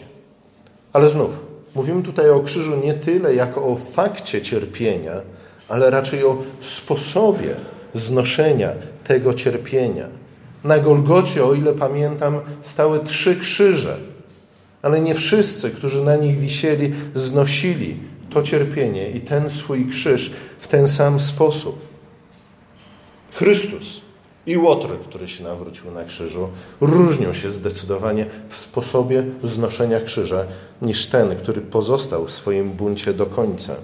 Ale 0.93 1.11
znów, 1.11 1.31
mówimy 1.75 2.03
tutaj 2.03 2.31
o 2.31 2.41
krzyżu 2.41 2.77
nie 2.77 2.95
tyle 2.95 3.35
jako 3.35 3.67
o 3.67 3.77
fakcie 3.77 4.43
cierpienia, 4.43 5.13
ale 5.69 5.91
raczej 5.91 6.25
o 6.25 6.43
sposobie 6.61 7.57
znoszenia 7.95 8.73
tego 9.05 9.35
cierpienia. 9.35 10.07
Na 10.65 10.79
Golgocie, 10.79 11.45
o 11.45 11.55
ile 11.55 11.73
pamiętam, 11.73 12.41
stały 12.63 13.01
trzy 13.01 13.37
krzyże, 13.37 13.97
ale 14.87 15.01
nie 15.01 15.15
wszyscy, 15.15 15.71
którzy 15.71 16.05
na 16.05 16.17
nich 16.17 16.39
wisieli, 16.39 16.93
znosili 17.15 17.97
to 18.31 18.43
cierpienie 18.43 19.11
i 19.11 19.21
ten 19.21 19.51
swój 19.51 19.89
krzyż 19.89 20.33
w 20.59 20.69
ten 20.69 20.89
sam 20.89 21.21
sposób. 21.21 21.79
Chrystus 23.33 24.01
i 24.47 24.57
Łotr, 24.57 24.89
który 25.09 25.29
się 25.29 25.45
nawrócił 25.45 25.91
na 25.91 26.05
krzyżu, 26.05 26.49
różnią 26.81 27.33
się 27.33 27.51
zdecydowanie 27.51 28.27
w 28.49 28.57
sposobie 28.57 29.25
znoszenia 29.43 30.01
krzyża 30.01 30.45
niż 30.83 31.07
ten, 31.07 31.37
który 31.37 31.61
pozostał 31.61 32.27
w 32.27 32.31
swoim 32.31 32.71
buncie 32.71 33.15
do 33.15 33.27
końca. 33.27 33.75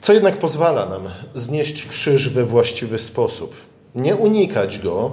Co 0.00 0.12
jednak 0.12 0.38
pozwala 0.38 0.86
nam 0.88 1.08
znieść 1.34 1.86
krzyż 1.86 2.28
we 2.28 2.44
właściwy 2.44 2.98
sposób? 2.98 3.54
Nie 3.94 4.16
unikać 4.16 4.78
go, 4.78 5.12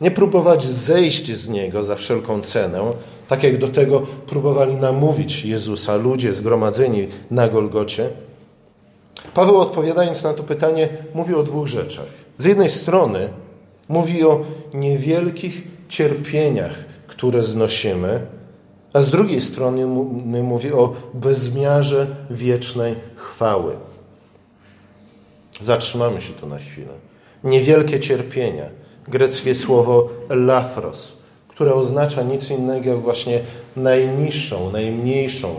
nie 0.00 0.10
próbować 0.10 0.64
zejść 0.64 1.32
z 1.32 1.48
niego 1.48 1.84
za 1.84 1.96
wszelką 1.96 2.42
cenę, 2.42 2.90
tak 3.28 3.42
jak 3.42 3.58
do 3.58 3.68
tego 3.68 4.00
próbowali 4.00 4.76
namówić 4.76 5.44
Jezusa 5.44 5.96
ludzie 5.96 6.34
zgromadzeni 6.34 7.08
na 7.30 7.48
Golgocie. 7.48 8.10
Paweł 9.34 9.56
odpowiadając 9.56 10.22
na 10.22 10.32
to 10.32 10.42
pytanie 10.42 10.88
mówi 11.14 11.34
o 11.34 11.42
dwóch 11.42 11.66
rzeczach. 11.66 12.06
Z 12.38 12.44
jednej 12.44 12.70
strony 12.70 13.28
mówi 13.88 14.24
o 14.24 14.44
niewielkich 14.74 15.62
cierpieniach, 15.88 16.74
które 17.06 17.42
znosimy, 17.42 18.26
a 18.92 19.02
z 19.02 19.10
drugiej 19.10 19.40
strony 19.40 19.86
mówi 20.42 20.72
o 20.72 20.92
bezmiarze 21.14 22.06
wiecznej 22.30 22.94
chwały. 23.16 23.72
Zatrzymamy 25.62 26.20
się 26.20 26.32
tu 26.32 26.46
na 26.46 26.58
chwilę. 26.58 26.92
Niewielkie 27.44 28.00
cierpienia. 28.00 28.64
Greckie 29.08 29.54
słowo 29.54 30.08
lafros, 30.28 31.15
które 31.56 31.74
oznacza 31.74 32.22
nic 32.22 32.50
innego 32.50 32.90
jak 32.90 33.00
właśnie 33.00 33.40
najniższą, 33.76 34.72
najmniejszą, 34.72 35.54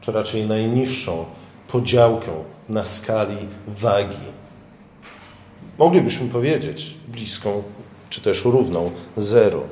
czy 0.00 0.12
raczej 0.12 0.46
najniższą 0.46 1.24
podziałkę 1.68 2.32
na 2.68 2.84
skali 2.84 3.36
wagi. 3.68 4.26
Moglibyśmy 5.78 6.28
powiedzieć 6.28 6.94
bliską, 7.08 7.62
czy 8.10 8.20
też 8.20 8.44
równą 8.44 8.90
zero. 9.16 9.62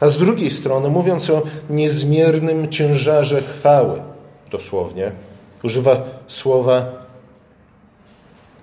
A 0.00 0.08
z 0.08 0.18
drugiej 0.18 0.50
strony, 0.50 0.88
mówiąc 0.88 1.30
o 1.30 1.42
niezmiernym 1.70 2.68
ciężarze 2.68 3.42
chwały, 3.42 4.02
dosłownie, 4.50 5.12
używa 5.62 6.02
słowa, 6.26 6.84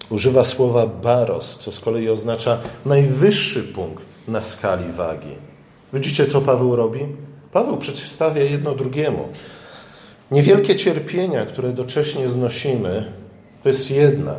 używa 0.10 0.46
słowa 0.46 0.88
baros, 0.88 1.58
co 1.60 1.72
z 1.72 1.80
kolei 1.80 2.10
oznacza 2.10 2.58
najwyższy 2.86 3.64
punkt 3.64 4.04
na 4.28 4.44
skali 4.44 4.92
wagi. 4.92 5.47
Widzicie, 5.94 6.26
co 6.26 6.42
Paweł 6.42 6.76
robi? 6.76 7.00
Paweł 7.52 7.78
przeciwstawia 7.78 8.44
jedno 8.44 8.76
drugiemu. 8.76 9.28
Niewielkie 10.32 10.76
cierpienia, 10.76 11.46
które 11.46 11.74
docześnie 11.74 12.28
znosimy, 12.28 13.12
to 13.64 13.70
jest 13.70 13.92
jedna, 13.92 14.36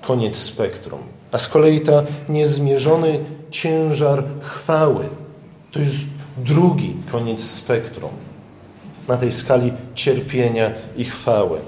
koniec 0.00 0.36
spektrum. 0.36 1.00
A 1.32 1.38
z 1.38 1.48
kolei 1.48 1.80
ta 1.80 2.02
niezmierzony 2.28 3.24
ciężar 3.50 4.24
chwały 4.40 5.04
to 5.72 5.80
jest 5.80 6.06
drugi 6.36 6.96
koniec 7.12 7.44
spektrum 7.44 8.10
na 9.08 9.16
tej 9.16 9.32
skali 9.32 9.72
cierpienia 9.94 10.72
i 10.96 11.04
chwały. 11.04 11.58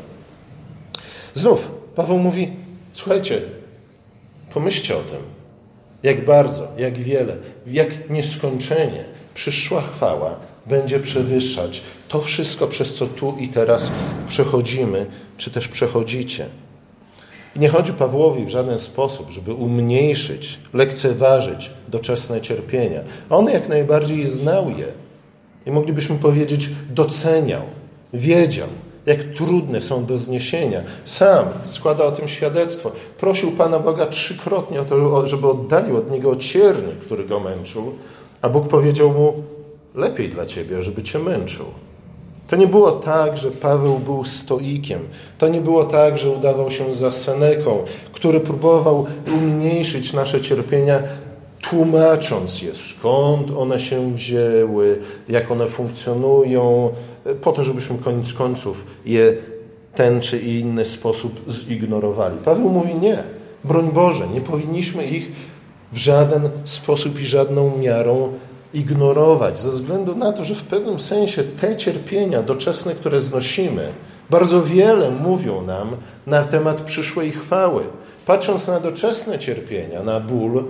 Znów 1.34 1.70
Paweł 1.96 2.18
mówi: 2.18 2.56
Słuchajcie, 2.92 3.42
pomyślcie 4.54 4.96
o 4.96 5.00
tym, 5.00 5.33
jak 6.04 6.25
bardzo, 6.25 6.68
jak 6.78 6.99
wiele, 6.99 7.37
jak 7.66 8.11
nieskończenie 8.11 9.04
przyszła 9.34 9.80
chwała 9.80 10.37
będzie 10.66 11.00
przewyższać 11.00 11.82
to 12.08 12.20
wszystko, 12.20 12.66
przez 12.66 12.94
co 12.94 13.06
tu 13.06 13.37
i 13.38 13.49
teraz 13.49 13.90
przechodzimy, 14.28 15.06
czy 15.37 15.50
też 15.50 15.68
przechodzicie. 15.68 16.46
Nie 17.56 17.68
chodzi 17.68 17.92
Pawłowi 17.92 18.44
w 18.44 18.49
żaden 18.49 18.78
sposób, 18.78 19.30
żeby 19.30 19.54
umniejszyć, 19.54 20.58
lekceważyć 20.73 21.70
doczesne 21.88 22.40
cierpienia. 22.40 23.00
On 23.30 23.46
jak 23.46 23.68
najbardziej 23.68 24.26
znał 24.26 24.70
je 24.70 24.87
i 25.66 25.70
moglibyśmy 25.70 26.18
powiedzieć 26.18 26.70
doceniał, 26.90 27.62
wiedział, 28.12 28.68
jak 29.06 29.23
trudne 29.23 29.80
są 29.80 30.04
do 30.04 30.18
zniesienia. 30.18 30.80
Sam 31.04 31.46
składa 31.66 32.04
o 32.04 32.12
tym 32.12 32.28
świadectwo. 32.28 32.92
Prosił 33.18 33.52
Pana 33.52 33.78
Boga 33.78 34.06
trzykrotnie 34.06 34.80
o 34.80 34.84
to, 34.84 35.26
żeby 35.26 35.49
oddalił 35.49 35.96
od 35.96 36.11
niego 36.11 36.37
ciernik, 36.37 36.99
który 36.99 37.25
go 37.25 37.40
męczył, 37.40 37.92
a 38.42 38.49
Bóg 38.49 38.68
powiedział 38.68 39.11
mu: 39.11 39.34
Lepiej 39.94 40.28
dla 40.28 40.46
ciebie, 40.46 40.82
żeby 40.82 41.02
cię 41.02 41.18
męczył. 41.18 41.66
To 42.49 42.56
nie 42.56 42.66
było 42.66 42.92
tak, 42.92 43.37
że 43.37 43.50
Paweł 43.50 43.99
był 43.99 44.25
stoikiem. 44.25 45.00
To 45.38 45.49
nie 45.49 45.61
było 45.61 45.84
tak, 45.84 46.18
że 46.18 46.30
udawał 46.30 46.70
się 46.70 46.94
za 46.94 47.12
Seneką, 47.12 47.84
który 48.12 48.40
próbował 48.40 49.06
umniejszyć 49.26 50.12
nasze 50.12 50.40
cierpienia, 50.40 51.02
tłumacząc 51.70 52.62
je, 52.62 52.75
skąd 52.75 53.50
one 53.50 53.78
się 53.78 54.14
wzięły, 54.14 54.99
jak 55.28 55.50
one 55.50 55.66
funkcjonują, 55.68 56.90
po 57.40 57.52
to, 57.52 57.64
żebyśmy 57.64 57.99
koniec 57.99 58.33
końców 58.33 58.85
je 59.07 59.37
ten 59.95 60.21
czy 60.21 60.38
inny 60.38 60.85
sposób 60.85 61.40
zignorowali. 61.49 62.37
Paweł 62.45 62.69
mówi 62.69 62.95
nie. 62.95 63.25
Broń 63.64 63.90
Boże, 63.93 64.28
nie 64.28 64.40
powinniśmy 64.40 65.07
ich 65.07 65.33
w 65.93 65.97
żaden 65.97 66.50
sposób 66.64 67.21
i 67.21 67.26
żadną 67.26 67.78
miarą 67.78 68.33
ignorować, 68.75 69.59
ze 69.59 69.71
względu 69.71 70.16
na 70.16 70.33
to, 70.33 70.45
że 70.45 70.54
w 70.54 70.62
pewnym 70.62 71.00
sensie 71.00 71.45
te 71.45 71.76
cierpienia 71.76 72.43
doczesne, 72.43 72.95
które 72.95 73.23
znosimy, 73.23 73.93
bardzo 74.31 74.62
wiele 74.62 75.11
mówią 75.11 75.62
nam 75.62 75.97
na 76.26 76.45
temat 76.45 76.81
przyszłej 76.81 77.33
chwały. 77.33 77.83
Patrząc 78.26 78.66
na 78.66 78.81
doczesne 78.81 79.38
cierpienia, 79.38 80.02
na 80.02 80.21
ból, 80.21 80.64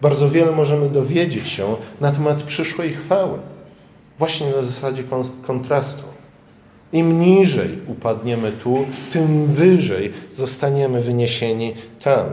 bardzo 0.00 0.30
wiele 0.30 0.52
możemy 0.52 0.88
dowiedzieć 0.88 1.48
się 1.48 1.76
na 2.00 2.12
temat 2.12 2.42
przyszłej 2.42 2.92
chwały. 2.92 3.38
Właśnie 4.18 4.50
na 4.50 4.62
zasadzie 4.62 5.02
kontrastu. 5.46 6.02
Im 6.92 7.20
niżej 7.20 7.78
upadniemy 7.86 8.52
tu, 8.52 8.84
tym 9.10 9.46
wyżej 9.46 10.12
zostaniemy 10.34 11.02
wyniesieni 11.02 11.74
tam. 12.02 12.26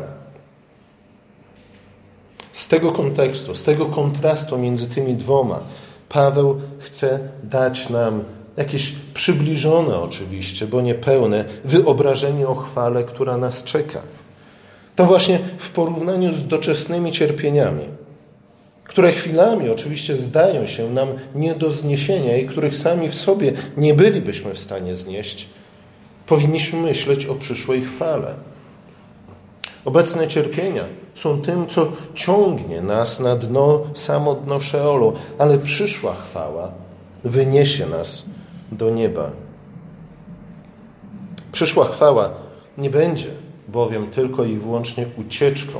Z 2.52 2.68
tego 2.68 2.92
kontekstu, 2.92 3.56
z 3.56 3.64
tego 3.64 3.86
kontrastu 3.86 4.58
między 4.58 4.90
tymi 4.90 5.16
dwoma, 5.16 5.60
Paweł 6.10 6.62
chce 6.80 7.20
dać 7.44 7.90
nam 7.90 8.24
jakieś 8.58 8.96
przybliżone 9.14 9.98
oczywiście, 9.98 10.68
bo 10.68 10.82
niepełne 10.82 11.46
wyobrażenie 11.66 12.48
o 12.48 12.56
chwale, 12.56 13.04
która 13.04 13.38
nas 13.38 13.64
czeka. 13.64 14.02
To 14.96 15.06
właśnie 15.06 15.40
w 15.58 15.70
porównaniu 15.70 16.34
z 16.34 16.48
doczesnymi 16.48 17.12
cierpieniami, 17.12 17.84
które 18.92 19.12
chwilami 19.12 19.70
oczywiście 19.70 20.16
zdają 20.16 20.66
się 20.66 20.90
nam 20.90 21.08
nie 21.36 21.56
do 21.56 21.72
zniesienia 21.72 22.38
i 22.38 22.46
których 22.46 22.76
sami 22.76 23.10
w 23.10 23.16
sobie 23.16 23.54
nie 23.78 23.94
bylibyśmy 23.94 24.54
w 24.54 24.60
stanie 24.60 24.96
znieść, 24.96 25.50
powinniśmy 26.26 26.80
myśleć 26.82 27.26
o 27.26 27.36
przyszłej 27.36 27.82
chwale. 27.82 28.36
Obecne 29.86 30.28
cierpienia 30.28 30.84
są 31.16 31.42
tym, 31.42 31.68
co 31.68 31.92
ciągnie 32.14 32.82
nas 32.82 33.20
na 33.20 33.36
dno, 33.36 33.82
samo 33.94 34.36
dno 34.36 34.60
Szeolu, 34.60 35.14
ale 35.38 35.58
przyszła 35.58 36.16
chwała 36.16 36.72
wyniesie 37.24 37.86
nas 37.86 38.26
do 38.72 38.90
nieba. 38.90 39.32
Przyszła 41.52 41.88
chwała 41.88 42.30
nie 42.78 42.90
będzie 42.90 43.30
bowiem 43.68 44.08
tylko 44.08 44.46
i 44.46 44.56
wyłącznie 44.56 45.06
ucieczką 45.18 45.80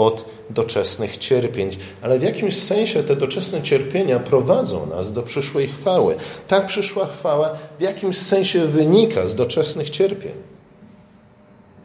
od 0.00 0.24
doczesnych 0.50 1.18
cierpień, 1.18 1.76
ale 2.02 2.18
w 2.18 2.22
jakimś 2.22 2.56
sensie 2.56 3.02
te 3.02 3.16
doczesne 3.16 3.62
cierpienia 3.62 4.18
prowadzą 4.18 4.86
nas 4.86 5.12
do 5.12 5.22
przyszłej 5.22 5.68
chwały. 5.68 6.16
Ta 6.48 6.60
przyszła 6.60 7.06
chwała 7.06 7.50
w 7.78 7.82
jakimś 7.82 8.16
sensie 8.16 8.66
wynika 8.66 9.26
z 9.26 9.34
doczesnych 9.34 9.90
cierpień. 9.90 10.32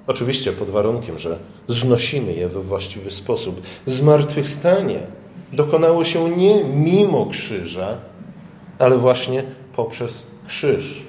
Oczywiście 0.08 0.52
pod 0.52 0.70
warunkiem, 0.70 1.18
że 1.18 1.40
znosimy 1.68 2.34
je 2.34 2.50
we 2.50 2.62
właściwy 2.62 3.12
sposób. 3.12 3.62
Zmartwychwstanie 3.86 5.00
dokonało 5.54 6.04
się 6.04 6.30
nie 6.30 6.64
mimo 6.64 7.26
krzyża, 7.26 7.98
ale 8.80 8.98
właśnie 8.98 9.44
poprzez 9.76 10.24
krzyż. 10.48 11.06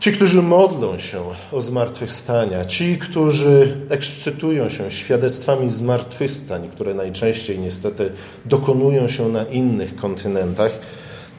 Ci, 0.00 0.12
którzy 0.12 0.42
modlą 0.42 0.98
się 0.98 1.22
o 1.52 1.60
zmartwychwstania, 1.60 2.64
ci, 2.64 2.98
którzy 2.98 3.76
ekscytują 3.90 4.68
się 4.68 4.90
świadectwami 4.90 5.70
zmartwychwstań, 5.70 6.68
które 6.72 6.94
najczęściej 6.94 7.58
niestety 7.58 8.12
dokonują 8.44 9.08
się 9.08 9.28
na 9.28 9.44
innych 9.44 9.96
kontynentach, 9.96 10.70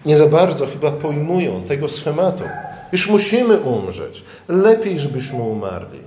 nie 0.06 0.17
za 0.17 0.28
bardzo 0.28 0.67
chyba 0.67 0.91
pojmują 0.91 1.63
tego 1.63 1.89
schematu. 1.89 2.43
Już 2.91 3.10
musimy 3.10 3.60
umrzeć. 3.60 4.24
Lepiej, 4.48 5.00
żebyśmy 5.00 5.41
umarli. 5.41 6.00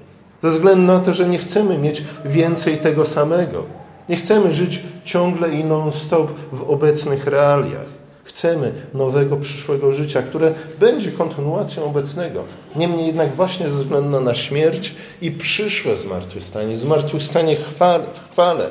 Ze 0.43 0.49
względu 0.49 0.87
na 0.87 1.01
to, 1.01 1.13
że 1.13 1.29
nie 1.29 1.39
chcemy 1.39 1.79
mieć 1.79 2.05
więcej 2.25 2.77
tego 2.77 3.07
samego. 3.07 3.65
Nie 4.09 4.17
chcemy 4.17 4.53
żyć 4.53 4.83
ciągle 5.05 5.51
i 5.51 5.65
non-stop 5.65 6.33
w 6.53 6.71
obecnych 6.71 7.27
realiach. 7.27 8.02
Chcemy 8.25 8.73
nowego, 8.95 9.37
przyszłego 9.37 9.93
życia, 9.93 10.23
które 10.23 10.55
będzie 10.81 11.13
kontynuacją 11.13 11.85
obecnego. 11.85 12.45
Niemniej 12.77 13.07
jednak 13.07 13.35
właśnie 13.35 13.71
ze 13.71 13.77
względu 13.77 14.21
na 14.21 14.35
śmierć 14.35 14.95
i 15.23 15.31
przyszłe 15.31 15.97
zmartwychwstanie, 15.97 16.77
zmartwychwstanie 16.77 17.57
chwale, 17.57 18.05
w 18.15 18.33
chwale, 18.33 18.71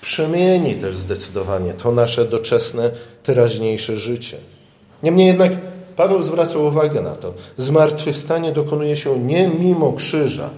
przemieni 0.00 0.74
też 0.74 0.96
zdecydowanie 0.96 1.74
to 1.74 1.92
nasze 1.92 2.24
doczesne, 2.24 2.90
teraźniejsze 3.22 3.96
życie. 3.96 4.36
Niemniej 5.02 5.26
jednak 5.26 5.52
Paweł 6.00 6.22
zwraca 6.22 6.58
uwagę 6.58 7.02
na 7.02 7.14
to. 7.14 7.34
Zmartwychwstanie 7.56 8.52
dokonuje 8.52 8.96
się 8.96 9.18
nie 9.18 9.48
mimo 9.48 9.92
krzyża, 9.92 10.50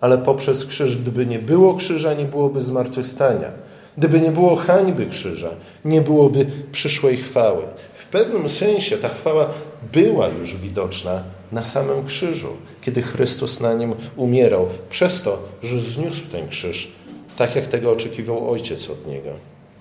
ale 0.00 0.18
poprzez 0.18 0.66
krzyż. 0.66 0.96
Gdyby 0.96 1.26
nie 1.26 1.38
było 1.38 1.74
krzyża, 1.74 2.14
nie 2.14 2.24
byłoby 2.24 2.60
zmartwychwstania. 2.60 3.50
Gdyby 3.98 4.20
nie 4.20 4.30
było 4.30 4.56
hańby 4.56 5.06
krzyża, 5.06 5.50
nie 5.84 6.00
byłoby 6.00 6.46
przyszłej 6.72 7.16
chwały. 7.16 7.62
W 7.94 8.06
pewnym 8.06 8.48
sensie 8.48 8.96
ta 8.96 9.08
chwała 9.08 9.50
była 9.92 10.28
już 10.28 10.56
widoczna 10.56 11.22
na 11.52 11.64
samym 11.64 12.04
krzyżu, 12.04 12.48
kiedy 12.80 13.02
Chrystus 13.02 13.60
na 13.60 13.74
nim 13.74 13.94
umierał, 14.16 14.68
przez 14.90 15.22
to, 15.22 15.38
że 15.62 15.80
zniósł 15.80 16.26
ten 16.32 16.48
krzyż, 16.48 16.92
tak 17.38 17.56
jak 17.56 17.66
tego 17.66 17.92
oczekiwał 17.92 18.50
Ojciec 18.50 18.90
od 18.90 19.06
niego. 19.06 19.30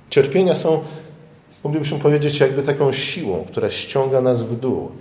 Cierpienia 0.10 0.56
są 0.56 0.82
moglibyśmy 1.64 2.00
powiedzieć, 2.00 2.40
jakby 2.40 2.62
taką 2.62 2.92
siłą, 2.92 3.46
która 3.48 3.70
ściąga 3.70 4.22
nas 4.22 4.44
w 4.44 4.60
dół. 4.60 4.92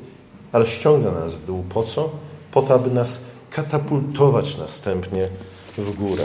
Ale 0.53 0.67
ściąga 0.67 1.11
nas 1.11 1.35
w 1.35 1.47
dół 1.47 1.65
po 1.69 1.83
co? 1.83 2.11
Po 2.53 2.63
to, 2.63 2.75
aby 2.75 2.91
nas 2.91 3.21
katapultować 3.51 4.59
następnie 4.59 5.29
w 5.79 5.93
górę. 5.95 6.25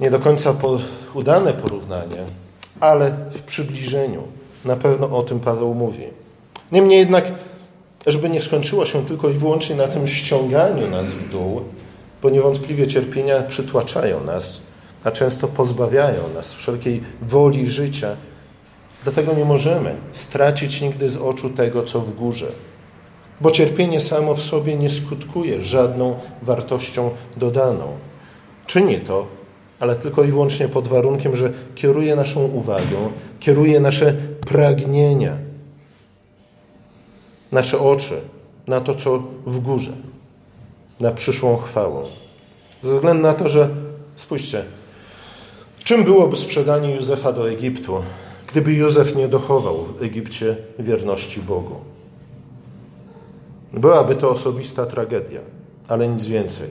Nie 0.00 0.10
do 0.10 0.18
końca 0.18 0.52
po, 0.52 0.78
udane 1.14 1.52
porównanie, 1.52 2.24
ale 2.80 3.10
w 3.30 3.42
przybliżeniu. 3.42 4.22
Na 4.64 4.76
pewno 4.76 5.18
o 5.18 5.22
tym 5.22 5.40
Paweł 5.40 5.74
mówi. 5.74 6.04
Niemniej 6.72 6.98
jednak, 6.98 7.32
żeby 8.06 8.30
nie 8.30 8.40
skończyło 8.40 8.86
się 8.86 9.06
tylko 9.06 9.28
i 9.28 9.32
wyłącznie 9.32 9.76
na 9.76 9.88
tym 9.88 10.06
ściąganiu 10.06 10.90
nas 10.90 11.12
w 11.12 11.30
dół, 11.30 11.60
bo 12.22 12.30
niewątpliwie 12.30 12.86
cierpienia 12.86 13.42
przytłaczają 13.42 14.24
nas, 14.24 14.60
a 15.04 15.10
często 15.10 15.48
pozbawiają 15.48 16.28
nas 16.34 16.52
wszelkiej 16.52 17.02
woli 17.22 17.66
życia. 17.66 18.16
Dlatego 19.04 19.32
nie 19.32 19.44
możemy 19.44 19.94
stracić 20.12 20.80
nigdy 20.80 21.10
z 21.10 21.16
oczu 21.16 21.50
tego, 21.50 21.82
co 21.82 22.00
w 22.00 22.14
górze. 22.14 22.52
Bo 23.40 23.50
cierpienie 23.50 24.00
samo 24.00 24.34
w 24.34 24.42
sobie 24.42 24.76
nie 24.76 24.90
skutkuje 24.90 25.64
żadną 25.64 26.16
wartością 26.42 27.10
dodaną. 27.36 27.86
Czyni 28.66 29.00
to, 29.00 29.39
ale 29.80 29.96
tylko 29.96 30.24
i 30.24 30.30
wyłącznie 30.30 30.68
pod 30.68 30.88
warunkiem, 30.88 31.36
że 31.36 31.52
kieruje 31.74 32.16
naszą 32.16 32.44
uwagę, 32.44 32.96
kieruje 33.40 33.80
nasze 33.80 34.14
pragnienia 34.46 35.36
nasze 37.52 37.78
oczy 37.78 38.20
na 38.66 38.80
to, 38.80 38.94
co 38.94 39.22
w 39.46 39.58
górze, 39.58 39.92
na 41.00 41.10
przyszłą 41.10 41.56
chwałę. 41.56 42.02
Ze 42.82 42.94
względu 42.94 43.22
na 43.22 43.34
to, 43.34 43.48
że 43.48 43.68
spójrzcie, 44.16 44.64
czym 45.84 46.04
byłoby 46.04 46.36
sprzedanie 46.36 46.94
Józefa 46.94 47.32
do 47.32 47.50
Egiptu, 47.50 48.02
gdyby 48.46 48.72
Józef 48.72 49.16
nie 49.16 49.28
dochował 49.28 49.84
w 49.84 50.02
Egipcie 50.02 50.56
wierności 50.78 51.40
Bogu? 51.40 51.76
Byłaby 53.72 54.16
to 54.16 54.30
osobista 54.30 54.86
tragedia, 54.86 55.40
ale 55.88 56.08
nic 56.08 56.24
więcej. 56.24 56.70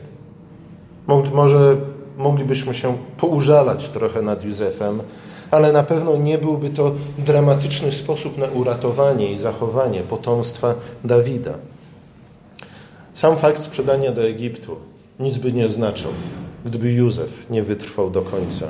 Może 1.33 1.77
moglibyśmy 2.19 2.73
się 2.73 2.97
poużalać 3.17 3.89
trochę 3.89 4.21
nad 4.21 4.43
Józefem, 4.43 5.01
ale 5.51 5.71
na 5.71 5.83
pewno 5.83 6.17
nie 6.17 6.37
byłby 6.37 6.69
to 6.69 6.91
dramatyczny 7.17 7.91
sposób 7.91 8.37
na 8.37 8.45
uratowanie 8.45 9.31
i 9.31 9.37
zachowanie 9.37 9.99
potomstwa 9.99 10.75
Dawida. 11.03 11.53
Sam 13.13 13.37
fakt 13.37 13.61
sprzedania 13.61 14.11
do 14.11 14.23
Egiptu 14.23 14.75
nic 15.19 15.37
by 15.37 15.51
nie 15.51 15.69
znaczył, 15.69 16.11
gdyby 16.65 16.91
Józef 16.91 17.49
nie 17.49 17.63
wytrwał 17.63 18.09
do 18.09 18.21
końca. 18.21 18.67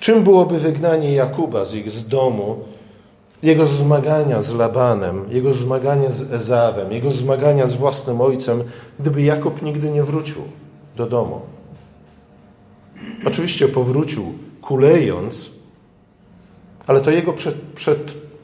Czym 0.00 0.24
byłoby 0.24 0.58
wygnanie 0.58 1.12
Jakuba 1.12 1.64
z 1.64 1.74
ich 1.74 1.90
z 1.90 2.08
domu, 2.08 2.56
jego 3.42 3.66
zmagania 3.66 4.42
z 4.42 4.54
Labanem, 4.54 5.24
jego 5.30 5.52
zmagania 5.52 6.10
z 6.10 6.32
Ezawem, 6.32 6.92
jego 6.92 7.10
zmagania 7.10 7.66
z 7.66 7.74
własnym 7.74 8.20
ojcem, 8.20 8.64
gdyby 9.00 9.22
Jakub 9.22 9.62
nigdy 9.62 9.90
nie 9.90 10.02
wrócił 10.02 10.42
do 10.96 11.06
domu? 11.06 11.40
Oczywiście 13.24 13.68
powrócił 13.68 14.32
kulejąc, 14.62 15.50
ale 16.86 17.00
to 17.00 17.10
jego 17.10 17.32
przed, 17.32 17.54
przed, 17.54 17.98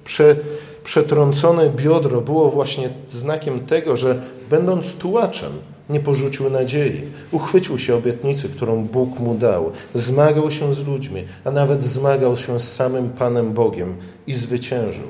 prze, 0.04 0.36
przetrącone 0.84 1.70
biodro 1.70 2.20
było 2.20 2.50
właśnie 2.50 2.90
znakiem 3.10 3.66
tego, 3.66 3.96
że 3.96 4.22
będąc 4.50 4.94
tułaczem, 4.94 5.52
nie 5.90 6.00
porzucił 6.00 6.50
nadziei. 6.50 7.00
Uchwycił 7.32 7.78
się 7.78 7.94
obietnicy, 7.96 8.48
którą 8.48 8.84
Bóg 8.84 9.18
mu 9.18 9.34
dał. 9.34 9.72
Zmagał 9.94 10.50
się 10.50 10.74
z 10.74 10.86
ludźmi, 10.86 11.24
a 11.44 11.50
nawet 11.50 11.84
zmagał 11.84 12.36
się 12.36 12.60
z 12.60 12.72
samym 12.72 13.10
Panem 13.10 13.52
Bogiem 13.52 13.96
i 14.26 14.34
zwyciężył. 14.34 15.08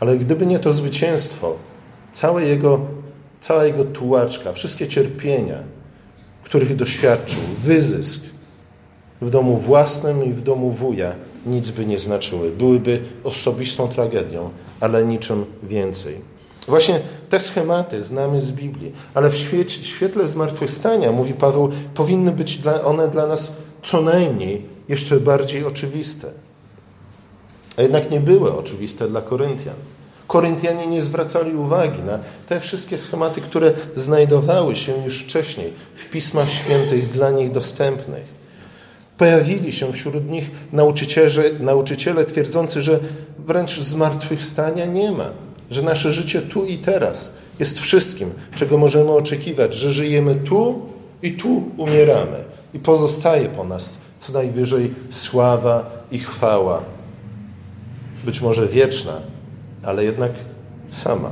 Ale 0.00 0.18
gdyby 0.18 0.46
nie 0.46 0.58
to 0.58 0.72
zwycięstwo, 0.72 1.56
całe 2.12 2.44
jego, 2.44 2.80
cała 3.40 3.64
jego 3.64 3.84
tułaczka, 3.84 4.52
wszystkie 4.52 4.88
cierpienia, 4.88 5.58
których 6.44 6.76
doświadczył, 6.76 7.40
wyzysk 7.64 8.31
w 9.22 9.30
domu 9.30 9.56
własnym 9.56 10.24
i 10.24 10.32
w 10.32 10.42
domu 10.42 10.70
wuja, 10.70 11.12
nic 11.46 11.70
by 11.70 11.86
nie 11.86 11.98
znaczyły. 11.98 12.50
Byłyby 12.50 13.00
osobistą 13.24 13.88
tragedią, 13.88 14.50
ale 14.80 15.04
niczym 15.04 15.44
więcej. 15.62 16.32
Właśnie 16.68 17.00
te 17.28 17.40
schematy 17.40 18.02
znamy 18.02 18.40
z 18.40 18.52
Biblii, 18.52 18.92
ale 19.14 19.30
w 19.30 19.36
świecie, 19.36 19.84
świetle 19.84 20.26
zmartwychwstania, 20.26 21.12
mówi 21.12 21.34
Paweł, 21.34 21.70
powinny 21.94 22.32
być 22.32 22.58
dla, 22.58 22.84
one 22.84 23.08
dla 23.08 23.26
nas 23.26 23.52
co 23.82 24.02
najmniej 24.02 24.66
jeszcze 24.88 25.20
bardziej 25.20 25.64
oczywiste. 25.64 26.28
A 27.76 27.82
jednak 27.82 28.10
nie 28.10 28.20
były 28.20 28.58
oczywiste 28.58 29.08
dla 29.08 29.22
Koryntian. 29.22 29.74
Koryntianie 30.26 30.86
nie 30.86 31.02
zwracali 31.02 31.54
uwagi 31.54 32.02
na 32.02 32.18
te 32.48 32.60
wszystkie 32.60 32.98
schematy, 32.98 33.40
które 33.40 33.72
znajdowały 33.94 34.76
się 34.76 35.04
już 35.04 35.22
wcześniej 35.24 35.72
w 35.94 36.10
pismach 36.10 36.50
świętych 36.50 37.10
dla 37.10 37.30
nich 37.30 37.50
dostępnych. 37.50 38.24
Pojawili 39.18 39.72
się 39.72 39.92
wśród 39.92 40.30
nich 40.30 40.50
nauczyciele, 40.72 41.44
nauczyciele 41.60 42.24
twierdzący, 42.24 42.82
że 42.82 43.00
wręcz 43.38 43.80
zmartwychwstania 43.80 44.86
nie 44.86 45.12
ma, 45.12 45.30
że 45.70 45.82
nasze 45.82 46.12
życie 46.12 46.42
tu 46.42 46.64
i 46.64 46.78
teraz 46.78 47.34
jest 47.58 47.80
wszystkim, 47.80 48.30
czego 48.54 48.78
możemy 48.78 49.10
oczekiwać, 49.10 49.74
że 49.74 49.92
żyjemy 49.92 50.34
tu 50.34 50.82
i 51.22 51.32
tu 51.32 51.62
umieramy 51.76 52.44
i 52.74 52.78
pozostaje 52.78 53.48
po 53.48 53.64
nas 53.64 53.98
co 54.20 54.32
najwyżej 54.32 54.94
sława 55.10 55.90
i 56.12 56.18
chwała. 56.18 56.82
Być 58.24 58.40
może 58.40 58.66
wieczna, 58.66 59.20
ale 59.82 60.04
jednak 60.04 60.32
sama. 60.90 61.30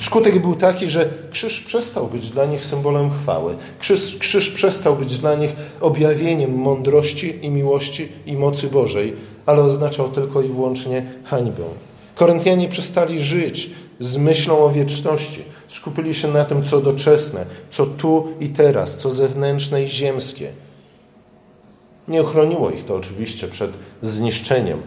Skutek 0.00 0.38
był 0.38 0.54
taki, 0.54 0.90
że 0.90 1.08
krzyż 1.30 1.60
przestał 1.60 2.06
być 2.06 2.28
dla 2.28 2.44
nich 2.44 2.64
symbolem 2.64 3.10
chwały. 3.10 3.56
Krzyż, 3.78 4.16
krzyż 4.18 4.50
przestał 4.50 4.96
być 4.96 5.18
dla 5.18 5.34
nich 5.34 5.50
objawieniem 5.80 6.54
mądrości 6.54 7.38
i 7.42 7.50
miłości 7.50 8.08
i 8.26 8.36
mocy 8.36 8.66
Bożej, 8.66 9.16
ale 9.46 9.62
oznaczał 9.62 10.08
tylko 10.10 10.42
i 10.42 10.48
wyłącznie 10.48 11.06
hańbę. 11.24 11.62
Koryntianie 12.14 12.68
przestali 12.68 13.20
żyć 13.20 13.70
z 14.00 14.16
myślą 14.16 14.58
o 14.58 14.70
wieczności. 14.70 15.42
Skupili 15.68 16.14
się 16.14 16.28
na 16.28 16.44
tym, 16.44 16.64
co 16.64 16.80
doczesne, 16.80 17.46
co 17.70 17.86
tu 17.86 18.28
i 18.40 18.48
teraz, 18.48 18.96
co 18.96 19.10
zewnętrzne 19.10 19.84
i 19.84 19.88
ziemskie. 19.88 20.52
Nie 22.08 22.20
ochroniło 22.20 22.70
ich 22.70 22.84
to 22.84 22.96
oczywiście 22.96 23.48
przed 23.48 23.70
zniszczeniem, 24.02 24.78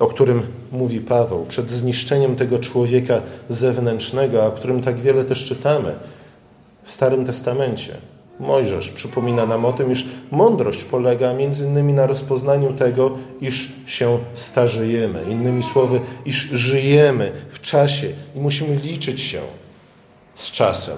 o 0.00 0.06
którym 0.06 0.42
mówi 0.72 1.00
Paweł, 1.00 1.46
przed 1.48 1.70
zniszczeniem 1.70 2.36
tego 2.36 2.58
człowieka 2.58 3.22
zewnętrznego, 3.48 4.46
o 4.46 4.50
którym 4.50 4.80
tak 4.80 5.00
wiele 5.00 5.24
też 5.24 5.44
czytamy 5.44 5.94
w 6.82 6.92
Starym 6.92 7.24
Testamencie. 7.24 7.92
Mojżesz 8.40 8.90
przypomina 8.90 9.46
nam 9.46 9.64
o 9.64 9.72
tym, 9.72 9.92
iż 9.92 10.06
mądrość 10.30 10.84
polega 10.84 11.34
między 11.34 11.66
innymi 11.66 11.92
na 11.92 12.06
rozpoznaniu 12.06 12.72
tego, 12.72 13.18
iż 13.40 13.72
się 13.86 14.18
starzejemy. 14.34 15.24
Innymi 15.30 15.62
słowy, 15.62 16.00
iż 16.24 16.36
żyjemy 16.36 17.32
w 17.50 17.60
czasie 17.60 18.06
i 18.34 18.40
musimy 18.40 18.76
liczyć 18.76 19.20
się 19.20 19.40
z 20.34 20.50
czasem. 20.50 20.96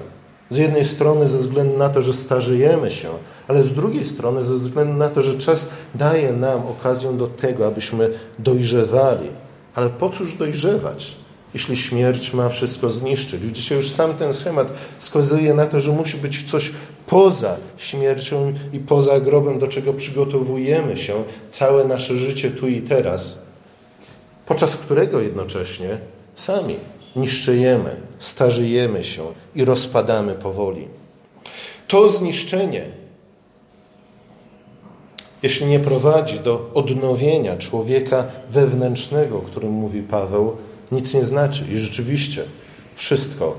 Z 0.53 0.57
jednej 0.57 0.85
strony 0.85 1.27
ze 1.27 1.39
względu 1.39 1.79
na 1.79 1.89
to, 1.89 2.03
że 2.03 2.13
starzejemy 2.13 2.91
się, 2.91 3.09
ale 3.49 3.63
z 3.63 3.73
drugiej 3.73 4.05
strony 4.05 4.45
ze 4.45 4.55
względu 4.55 4.93
na 4.93 5.09
to, 5.09 5.23
że 5.23 5.39
czas 5.39 5.69
daje 5.95 6.33
nam 6.33 6.67
okazję 6.67 7.13
do 7.13 7.27
tego, 7.27 7.67
abyśmy 7.67 8.11
dojrzewali. 8.39 9.29
Ale 9.75 9.89
po 9.89 10.11
cóż 10.11 10.35
dojrzewać? 10.35 11.17
jeśli 11.55 11.77
śmierć 11.77 12.33
ma 12.33 12.49
wszystko 12.49 12.91
zniszczyć. 12.91 13.43
Widzicie, 13.43 13.75
już 13.75 13.91
sam 13.91 14.15
ten 14.15 14.33
schemat 14.33 14.73
wskazuje 14.99 15.55
na 15.55 15.67
to, 15.67 15.81
że 15.81 15.93
musi 15.93 16.17
być 16.17 16.51
coś 16.51 16.73
poza 17.07 17.57
śmiercią 17.77 18.53
i 18.73 18.79
poza 18.79 19.21
grobem, 19.21 19.59
do 19.59 19.69
czego 19.69 19.93
przygotowujemy 19.93 20.97
się 20.97 21.15
całe 21.51 21.85
nasze 21.85 22.17
życie 22.17 22.51
tu 22.51 22.69
i 22.69 22.81
teraz, 22.81 23.39
podczas 24.47 24.77
którego 24.77 25.21
jednocześnie 25.21 25.99
sami 26.35 26.77
niszczejemy, 27.17 27.97
starzejemy 28.19 29.05
się 29.05 29.23
i 29.55 29.65
rozpadamy 29.65 30.35
powoli. 30.35 30.89
To 31.89 32.09
zniszczenie, 32.09 32.85
jeśli 35.43 35.67
nie 35.67 35.81
prowadzi 35.81 36.41
do 36.41 36.71
odnowienia 36.75 37.57
człowieka 37.57 38.27
wewnętrznego, 38.51 39.39
o 39.39 39.41
którym 39.41 39.71
mówi 39.71 40.03
Paweł, 40.03 40.57
nic 40.93 41.15
nie 41.15 41.25
znaczy. 41.25 41.65
I 41.73 41.79
rzeczywiście 41.79 42.45
wszystko 42.95 43.57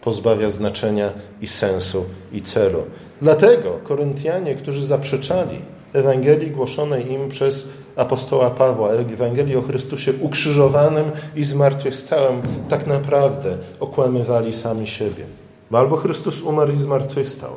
pozbawia 0.00 0.50
znaczenia 0.50 1.12
i 1.40 1.46
sensu 1.46 2.04
i 2.32 2.42
celu. 2.42 2.82
Dlatego 3.22 3.78
Koryntianie, 3.84 4.54
którzy 4.54 4.86
zaprzeczali 4.86 5.60
Ewangelii 5.92 6.50
głoszonej 6.50 7.12
im 7.12 7.28
przez 7.28 7.68
apostoła 7.96 8.50
Pawła, 8.50 8.90
Ewangelii 8.90 9.56
o 9.56 9.62
Chrystusie 9.62 10.12
ukrzyżowanym 10.20 11.10
i 11.36 11.44
zmartwychwstałym, 11.44 12.42
tak 12.68 12.86
naprawdę 12.86 13.56
okłamywali 13.80 14.52
sami 14.52 14.86
siebie. 14.86 15.24
Bo 15.70 15.78
albo 15.78 15.96
Chrystus 15.96 16.42
umarł 16.42 16.72
i 16.72 16.76
zmartwychwstał, 16.76 17.52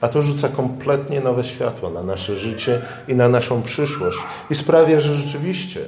a 0.00 0.08
to 0.08 0.22
rzuca 0.22 0.48
kompletnie 0.48 1.20
nowe 1.20 1.44
światło 1.44 1.90
na 1.90 2.02
nasze 2.02 2.36
życie 2.36 2.80
i 3.08 3.14
na 3.14 3.28
naszą 3.28 3.62
przyszłość 3.62 4.18
i 4.50 4.54
sprawia, 4.54 5.00
że 5.00 5.14
rzeczywiście 5.14 5.80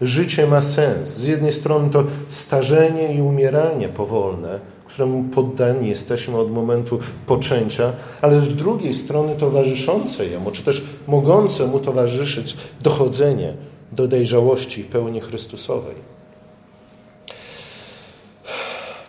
Życie 0.00 0.46
ma 0.46 0.62
sens. 0.62 1.08
Z 1.08 1.24
jednej 1.24 1.52
strony 1.52 1.90
to 1.90 2.04
starzenie 2.28 3.14
i 3.14 3.22
umieranie 3.22 3.88
powolne, 3.88 4.60
któremu 4.94 5.24
poddani 5.24 5.88
jesteśmy 5.88 6.38
od 6.38 6.52
momentu 6.52 6.98
poczęcia, 7.26 7.92
ale 8.22 8.40
z 8.40 8.56
drugiej 8.56 8.94
strony 8.94 9.34
towarzyszące 9.38 10.26
jemu, 10.26 10.50
czy 10.50 10.62
też 10.62 10.84
mogące 11.06 11.66
mu 11.66 11.78
towarzyszyć 11.78 12.56
dochodzenie 12.80 13.54
do 13.92 14.08
dojrzałości 14.08 14.84
pełni 14.84 15.20
Chrystusowej. 15.20 15.94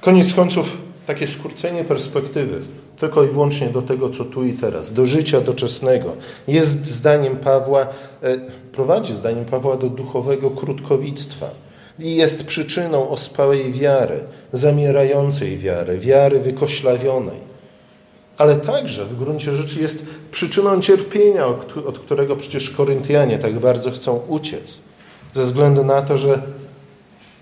Koniec 0.02 0.34
końców, 0.34 0.78
takie 1.08 1.28
skrócenie 1.28 1.84
perspektywy 1.84 2.62
tylko 3.00 3.24
i 3.24 3.28
wyłącznie 3.28 3.70
do 3.70 3.82
tego, 3.82 4.10
co 4.10 4.26
tu 4.26 4.44
i 4.44 4.54
teraz, 4.54 4.94
do 4.94 5.06
życia 5.06 5.42
doczesnego, 5.42 6.14
jest 6.48 6.86
zdaniem 6.86 7.38
Pawła, 7.38 7.82
e, 7.82 7.88
prowadzi 8.72 9.16
zdaniem 9.16 9.46
Pawła 9.46 9.78
do 9.78 9.90
duchowego 9.90 10.50
krótkowictwa 10.50 11.65
i 12.00 12.16
jest 12.16 12.44
przyczyną 12.44 13.10
ospałej 13.10 13.74
wiary, 13.74 14.20
zamierającej 14.54 15.58
wiary, 15.58 16.00
wiary 16.00 16.40
wykoślawionej. 16.40 17.56
Ale 18.38 18.56
także 18.56 19.06
w 19.06 19.18
gruncie 19.18 19.54
rzeczy 19.54 19.82
jest 19.82 20.06
przyczyną 20.32 20.82
cierpienia, 20.82 21.48
od 21.88 22.00
którego 22.00 22.36
przecież 22.36 22.70
Koryntianie 22.70 23.38
tak 23.38 23.60
bardzo 23.60 23.92
chcą 23.92 24.20
uciec. 24.28 24.78
Ze 25.34 25.44
względu 25.44 25.84
na 25.84 26.02
to, 26.02 26.18
że 26.18 26.42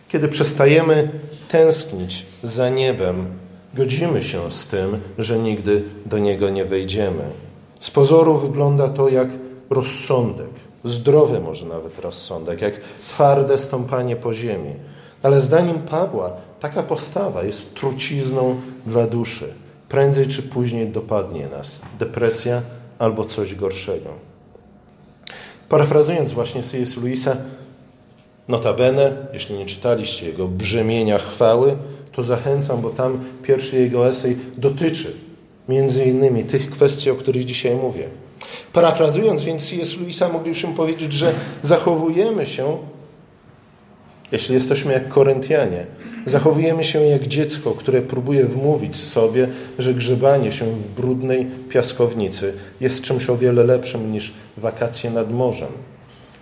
kiedy 0.10 0.28
przestajemy 0.28 1.10
tęsknić 1.48 2.26
za 2.44 2.70
niebem, 2.70 3.26
godzimy 3.74 4.22
się 4.22 4.52
z 4.52 4.68
tym, 4.68 5.00
że 5.18 5.40
nigdy 5.40 5.84
do 6.06 6.18
niego 6.18 6.50
nie 6.50 6.66
wejdziemy. 6.66 7.24
Z 7.80 7.92
pozoru 7.92 8.38
wygląda 8.38 8.88
to 8.88 9.10
jak 9.10 9.28
rozsądek, 9.70 10.50
zdrowy 10.84 11.40
może 11.40 11.66
nawet 11.66 12.00
rozsądek, 12.00 12.62
jak 12.62 12.74
twarde 13.08 13.58
stąpanie 13.58 14.16
po 14.16 14.34
ziemi. 14.34 14.74
Ale 15.24 15.42
zdaniem 15.42 15.80
Pawła 15.80 16.34
taka 16.60 16.84
postawa 16.84 17.44
jest 17.44 17.74
trucizną 17.76 18.62
dla 18.88 19.08
duszy. 19.08 19.54
Prędzej 19.90 20.28
czy 20.28 20.44
później 20.44 20.88
dopadnie 20.88 21.48
nas 21.48 21.80
depresja 22.00 22.62
albo 23.00 23.26
coś 23.26 23.56
gorszego. 23.56 24.10
Parafrazując 25.70 26.34
właśnie 26.34 26.64
C.S. 26.64 26.98
Lewisa, 26.98 27.38
notabene, 28.48 29.12
jeśli 29.34 29.58
nie 29.58 29.66
czytaliście 29.66 30.26
jego 30.26 30.48
Brzemienia 30.48 31.18
Chwały, 31.18 31.78
to 32.12 32.24
zachęcam, 32.24 32.82
bo 32.82 32.90
tam 32.90 33.20
pierwszy 33.44 33.80
jego 33.80 34.08
esej 34.08 34.38
dotyczy 34.58 35.14
między 35.70 36.06
innymi 36.06 36.44
tych 36.44 36.72
kwestii, 36.72 37.10
o 37.10 37.16
których 37.16 37.46
dzisiaj 37.46 37.76
mówię. 37.76 38.10
Parafrazując 38.74 39.44
więc 39.44 39.70
C.S. 39.70 39.98
Lewisa, 39.98 40.30
moglibyśmy 40.30 40.74
powiedzieć, 40.74 41.14
że 41.14 41.34
zachowujemy 41.62 42.46
się, 42.46 42.78
jeśli 44.32 44.56
jesteśmy 44.56 44.94
jak 44.94 45.10
Koryntianie, 45.10 45.86
zachowujemy 46.26 46.84
się 46.84 47.02
jak 47.02 47.28
dziecko, 47.28 47.72
które 47.72 48.02
próbuje 48.02 48.46
wmówić 48.46 48.96
sobie, 48.96 49.48
że 49.80 49.94
grzebanie 49.94 50.52
się 50.52 50.66
w 50.66 50.96
brudnej 50.96 51.48
piaskownicy 51.70 52.54
jest 52.82 53.04
czymś 53.04 53.30
o 53.30 53.38
wiele 53.38 53.64
lepszym 53.64 54.12
niż 54.12 54.34
wakacje 54.58 55.10
nad 55.12 55.34
morzem. 55.34 55.70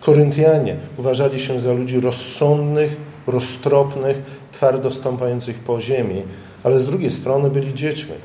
Koryntianie 0.01 0.75
uważali 0.97 1.39
się 1.39 1.59
za 1.59 1.73
ludzi 1.73 1.99
rozsądnych, 1.99 2.95
roztropnych, 3.27 4.17
twardo 4.51 4.91
stąpających 4.91 5.59
po 5.59 5.81
ziemi, 5.81 6.23
ale 6.63 6.79
z 6.79 6.85
drugiej 6.85 7.11
strony 7.11 7.49
byli 7.49 7.73
dziećmi, 7.73 8.15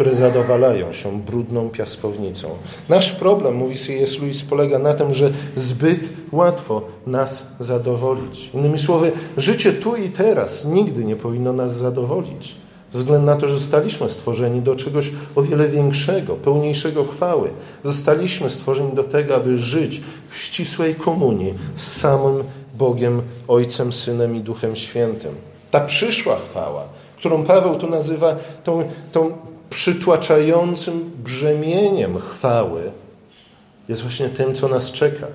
które 0.00 0.14
zadowalają 0.14 0.92
się 0.92 1.20
brudną 1.20 1.70
piaskownicą. 1.70 2.48
Nasz 2.88 3.12
problem, 3.12 3.54
mówi 3.54 3.76
C.S. 3.76 4.18
Lewis, 4.18 4.42
polega 4.42 4.78
na 4.78 4.94
tym, 4.94 5.14
że 5.14 5.30
zbyt 5.56 6.10
łatwo 6.32 6.82
nas 7.06 7.46
zadowolić. 7.58 8.50
Innymi 8.54 8.78
słowy, 8.78 9.12
życie 9.36 9.72
tu 9.72 9.96
i 9.96 10.08
teraz 10.08 10.64
nigdy 10.64 11.04
nie 11.04 11.16
powinno 11.16 11.52
nas 11.52 11.76
zadowolić. 11.76 12.56
Ze 12.90 12.98
względu 12.98 13.26
na 13.26 13.36
to, 13.36 13.48
że 13.48 13.54
zostaliśmy 13.54 14.08
stworzeni 14.08 14.60
do 14.60 14.74
czegoś 14.74 15.12
o 15.36 15.42
wiele 15.42 15.68
większego, 15.68 16.34
pełniejszego 16.34 17.04
chwały. 17.04 17.50
Zostaliśmy 17.82 18.50
stworzeni 18.50 18.92
do 18.92 19.04
tego, 19.04 19.36
aby 19.36 19.58
żyć 19.58 20.02
w 20.28 20.38
ścisłej 20.38 20.94
komunii 20.94 21.54
z 21.76 21.96
samym 21.96 22.44
Bogiem, 22.78 23.22
Ojcem, 23.48 23.92
Synem 23.92 24.36
i 24.36 24.40
Duchem 24.40 24.76
Świętym. 24.76 25.34
Ta 25.70 25.80
przyszła 25.80 26.38
chwała, 26.50 26.82
którą 27.16 27.44
Paweł 27.44 27.74
tu 27.74 27.90
nazywa 27.90 28.36
tą, 28.64 28.84
tą 29.12 29.49
przytłaczającym 29.70 31.10
brzemieniem 31.24 32.18
chwały, 32.20 32.92
jest 33.88 34.02
właśnie 34.02 34.28
tym, 34.28 34.54
co 34.54 34.68
nas 34.68 34.92
czeka. 34.92 35.26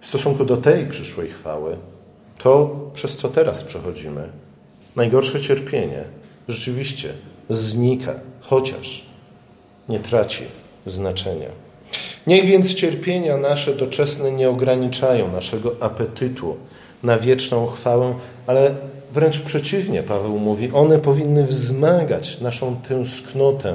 W 0.00 0.06
stosunku 0.06 0.44
do 0.44 0.56
tej 0.56 0.86
przyszłej 0.86 1.28
chwały, 1.28 1.76
to 2.38 2.80
przez 2.94 3.16
co 3.16 3.28
teraz 3.28 3.64
przechodzimy, 3.64 4.28
najgorsze 4.96 5.40
cierpienie 5.40 6.04
rzeczywiście 6.48 7.12
znika, 7.48 8.14
chociaż 8.40 9.04
nie 9.88 10.00
traci 10.00 10.44
znaczenia. 10.86 11.48
Niech 12.26 12.44
więc 12.44 12.74
cierpienia 12.74 13.36
nasze 13.36 13.74
doczesne 13.74 14.32
nie 14.32 14.50
ograniczają 14.50 15.32
naszego 15.32 15.76
apetytu 15.80 16.56
na 17.02 17.18
wieczną 17.18 17.66
chwałę, 17.66 18.14
ale 18.46 18.74
wręcz 19.12 19.40
przeciwnie, 19.40 20.02
Paweł 20.02 20.38
mówi, 20.38 20.70
one 20.72 20.98
powinny 20.98 21.46
wzmagać 21.46 22.40
naszą 22.40 22.76
tęsknotę, 22.76 23.74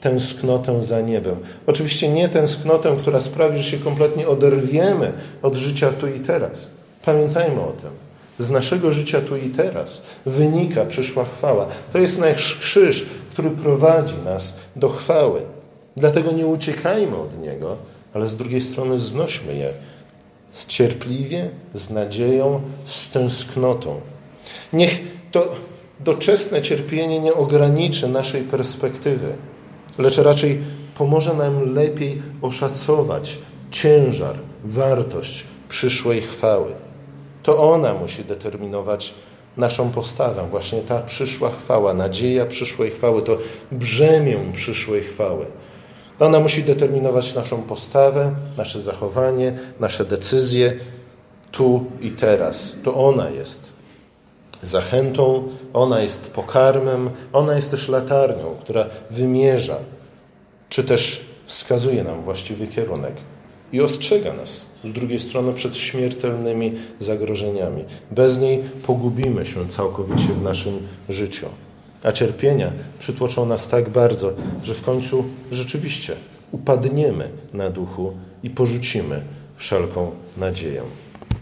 tęsknotę 0.00 0.82
za 0.82 1.00
niebem. 1.00 1.36
Oczywiście 1.66 2.08
nie 2.08 2.28
tęsknotę, 2.28 2.96
która 2.98 3.20
sprawi, 3.20 3.58
że 3.58 3.64
się 3.64 3.78
kompletnie 3.78 4.28
oderwiemy 4.28 5.12
od 5.42 5.56
życia 5.56 5.92
tu 5.92 6.08
i 6.08 6.20
teraz. 6.20 6.68
Pamiętajmy 7.04 7.60
o 7.60 7.72
tym. 7.72 7.90
Z 8.38 8.50
naszego 8.50 8.92
życia 8.92 9.20
tu 9.20 9.36
i 9.36 9.50
teraz 9.50 10.02
wynika 10.26 10.84
przyszła 10.84 11.24
chwała. 11.24 11.66
To 11.92 11.98
jest 11.98 12.20
nasz 12.20 12.58
krzyż, 12.60 13.06
który 13.32 13.50
prowadzi 13.50 14.14
nas 14.24 14.54
do 14.76 14.88
chwały. 14.88 15.40
Dlatego 15.96 16.32
nie 16.32 16.46
uciekajmy 16.46 17.16
od 17.16 17.42
niego, 17.42 17.76
ale 18.14 18.28
z 18.28 18.36
drugiej 18.36 18.60
strony 18.60 18.98
znośmy 18.98 19.54
je 19.54 19.70
z 20.52 20.66
cierpliwie, 20.66 21.50
z 21.74 21.90
nadzieją, 21.90 22.60
z 22.84 23.10
tęsknotą. 23.10 24.00
Niech 24.72 25.00
to 25.32 25.54
doczesne 26.00 26.62
cierpienie 26.62 27.20
nie 27.20 27.34
ograniczy 27.34 28.08
naszej 28.08 28.42
perspektywy, 28.42 29.36
lecz 29.98 30.18
raczej 30.18 30.60
pomoże 30.98 31.34
nam 31.34 31.74
lepiej 31.74 32.22
oszacować 32.42 33.38
ciężar, 33.70 34.36
wartość 34.64 35.44
przyszłej 35.68 36.20
chwały. 36.20 36.72
To 37.42 37.72
ona 37.72 37.94
musi 37.94 38.24
determinować 38.24 39.14
naszą 39.56 39.90
postawę, 39.90 40.46
właśnie 40.50 40.82
ta 40.82 41.00
przyszła 41.00 41.50
chwała, 41.50 41.94
nadzieja 41.94 42.46
przyszłej 42.46 42.90
chwały, 42.90 43.22
to 43.22 43.38
brzemię 43.72 44.36
przyszłej 44.52 45.02
chwały. 45.02 45.46
Ona 46.20 46.40
musi 46.40 46.62
determinować 46.62 47.34
naszą 47.34 47.62
postawę, 47.62 48.34
nasze 48.56 48.80
zachowanie, 48.80 49.58
nasze 49.80 50.04
decyzje 50.04 50.74
tu 51.52 51.84
i 52.00 52.10
teraz. 52.10 52.76
To 52.84 52.94
ona 52.94 53.30
jest 53.30 53.73
zachętą, 54.64 55.48
ona 55.72 56.00
jest 56.00 56.30
pokarmem, 56.30 57.10
ona 57.32 57.56
jest 57.56 57.70
też 57.70 57.88
latarnią, 57.88 58.56
która 58.60 58.86
wymierza, 59.10 59.76
czy 60.68 60.84
też 60.84 61.24
wskazuje 61.46 62.04
nam 62.04 62.22
właściwy 62.22 62.66
kierunek 62.66 63.14
i 63.72 63.80
ostrzega 63.80 64.32
nas 64.32 64.66
z 64.84 64.92
drugiej 64.92 65.18
strony 65.18 65.52
przed 65.52 65.76
śmiertelnymi 65.76 66.72
zagrożeniami. 66.98 67.84
Bez 68.10 68.38
niej 68.38 68.62
pogubimy 68.86 69.44
się 69.44 69.68
całkowicie 69.68 70.28
w 70.28 70.42
naszym 70.42 70.78
życiu. 71.08 71.46
A 72.02 72.12
cierpienia 72.12 72.72
przytłoczą 72.98 73.46
nas 73.46 73.68
tak 73.68 73.88
bardzo, 73.88 74.32
że 74.62 74.74
w 74.74 74.82
końcu 74.82 75.24
rzeczywiście 75.52 76.16
upadniemy 76.52 77.28
na 77.52 77.70
duchu 77.70 78.12
i 78.42 78.50
porzucimy 78.50 79.22
wszelką 79.56 80.10
nadzieję. 80.36 80.82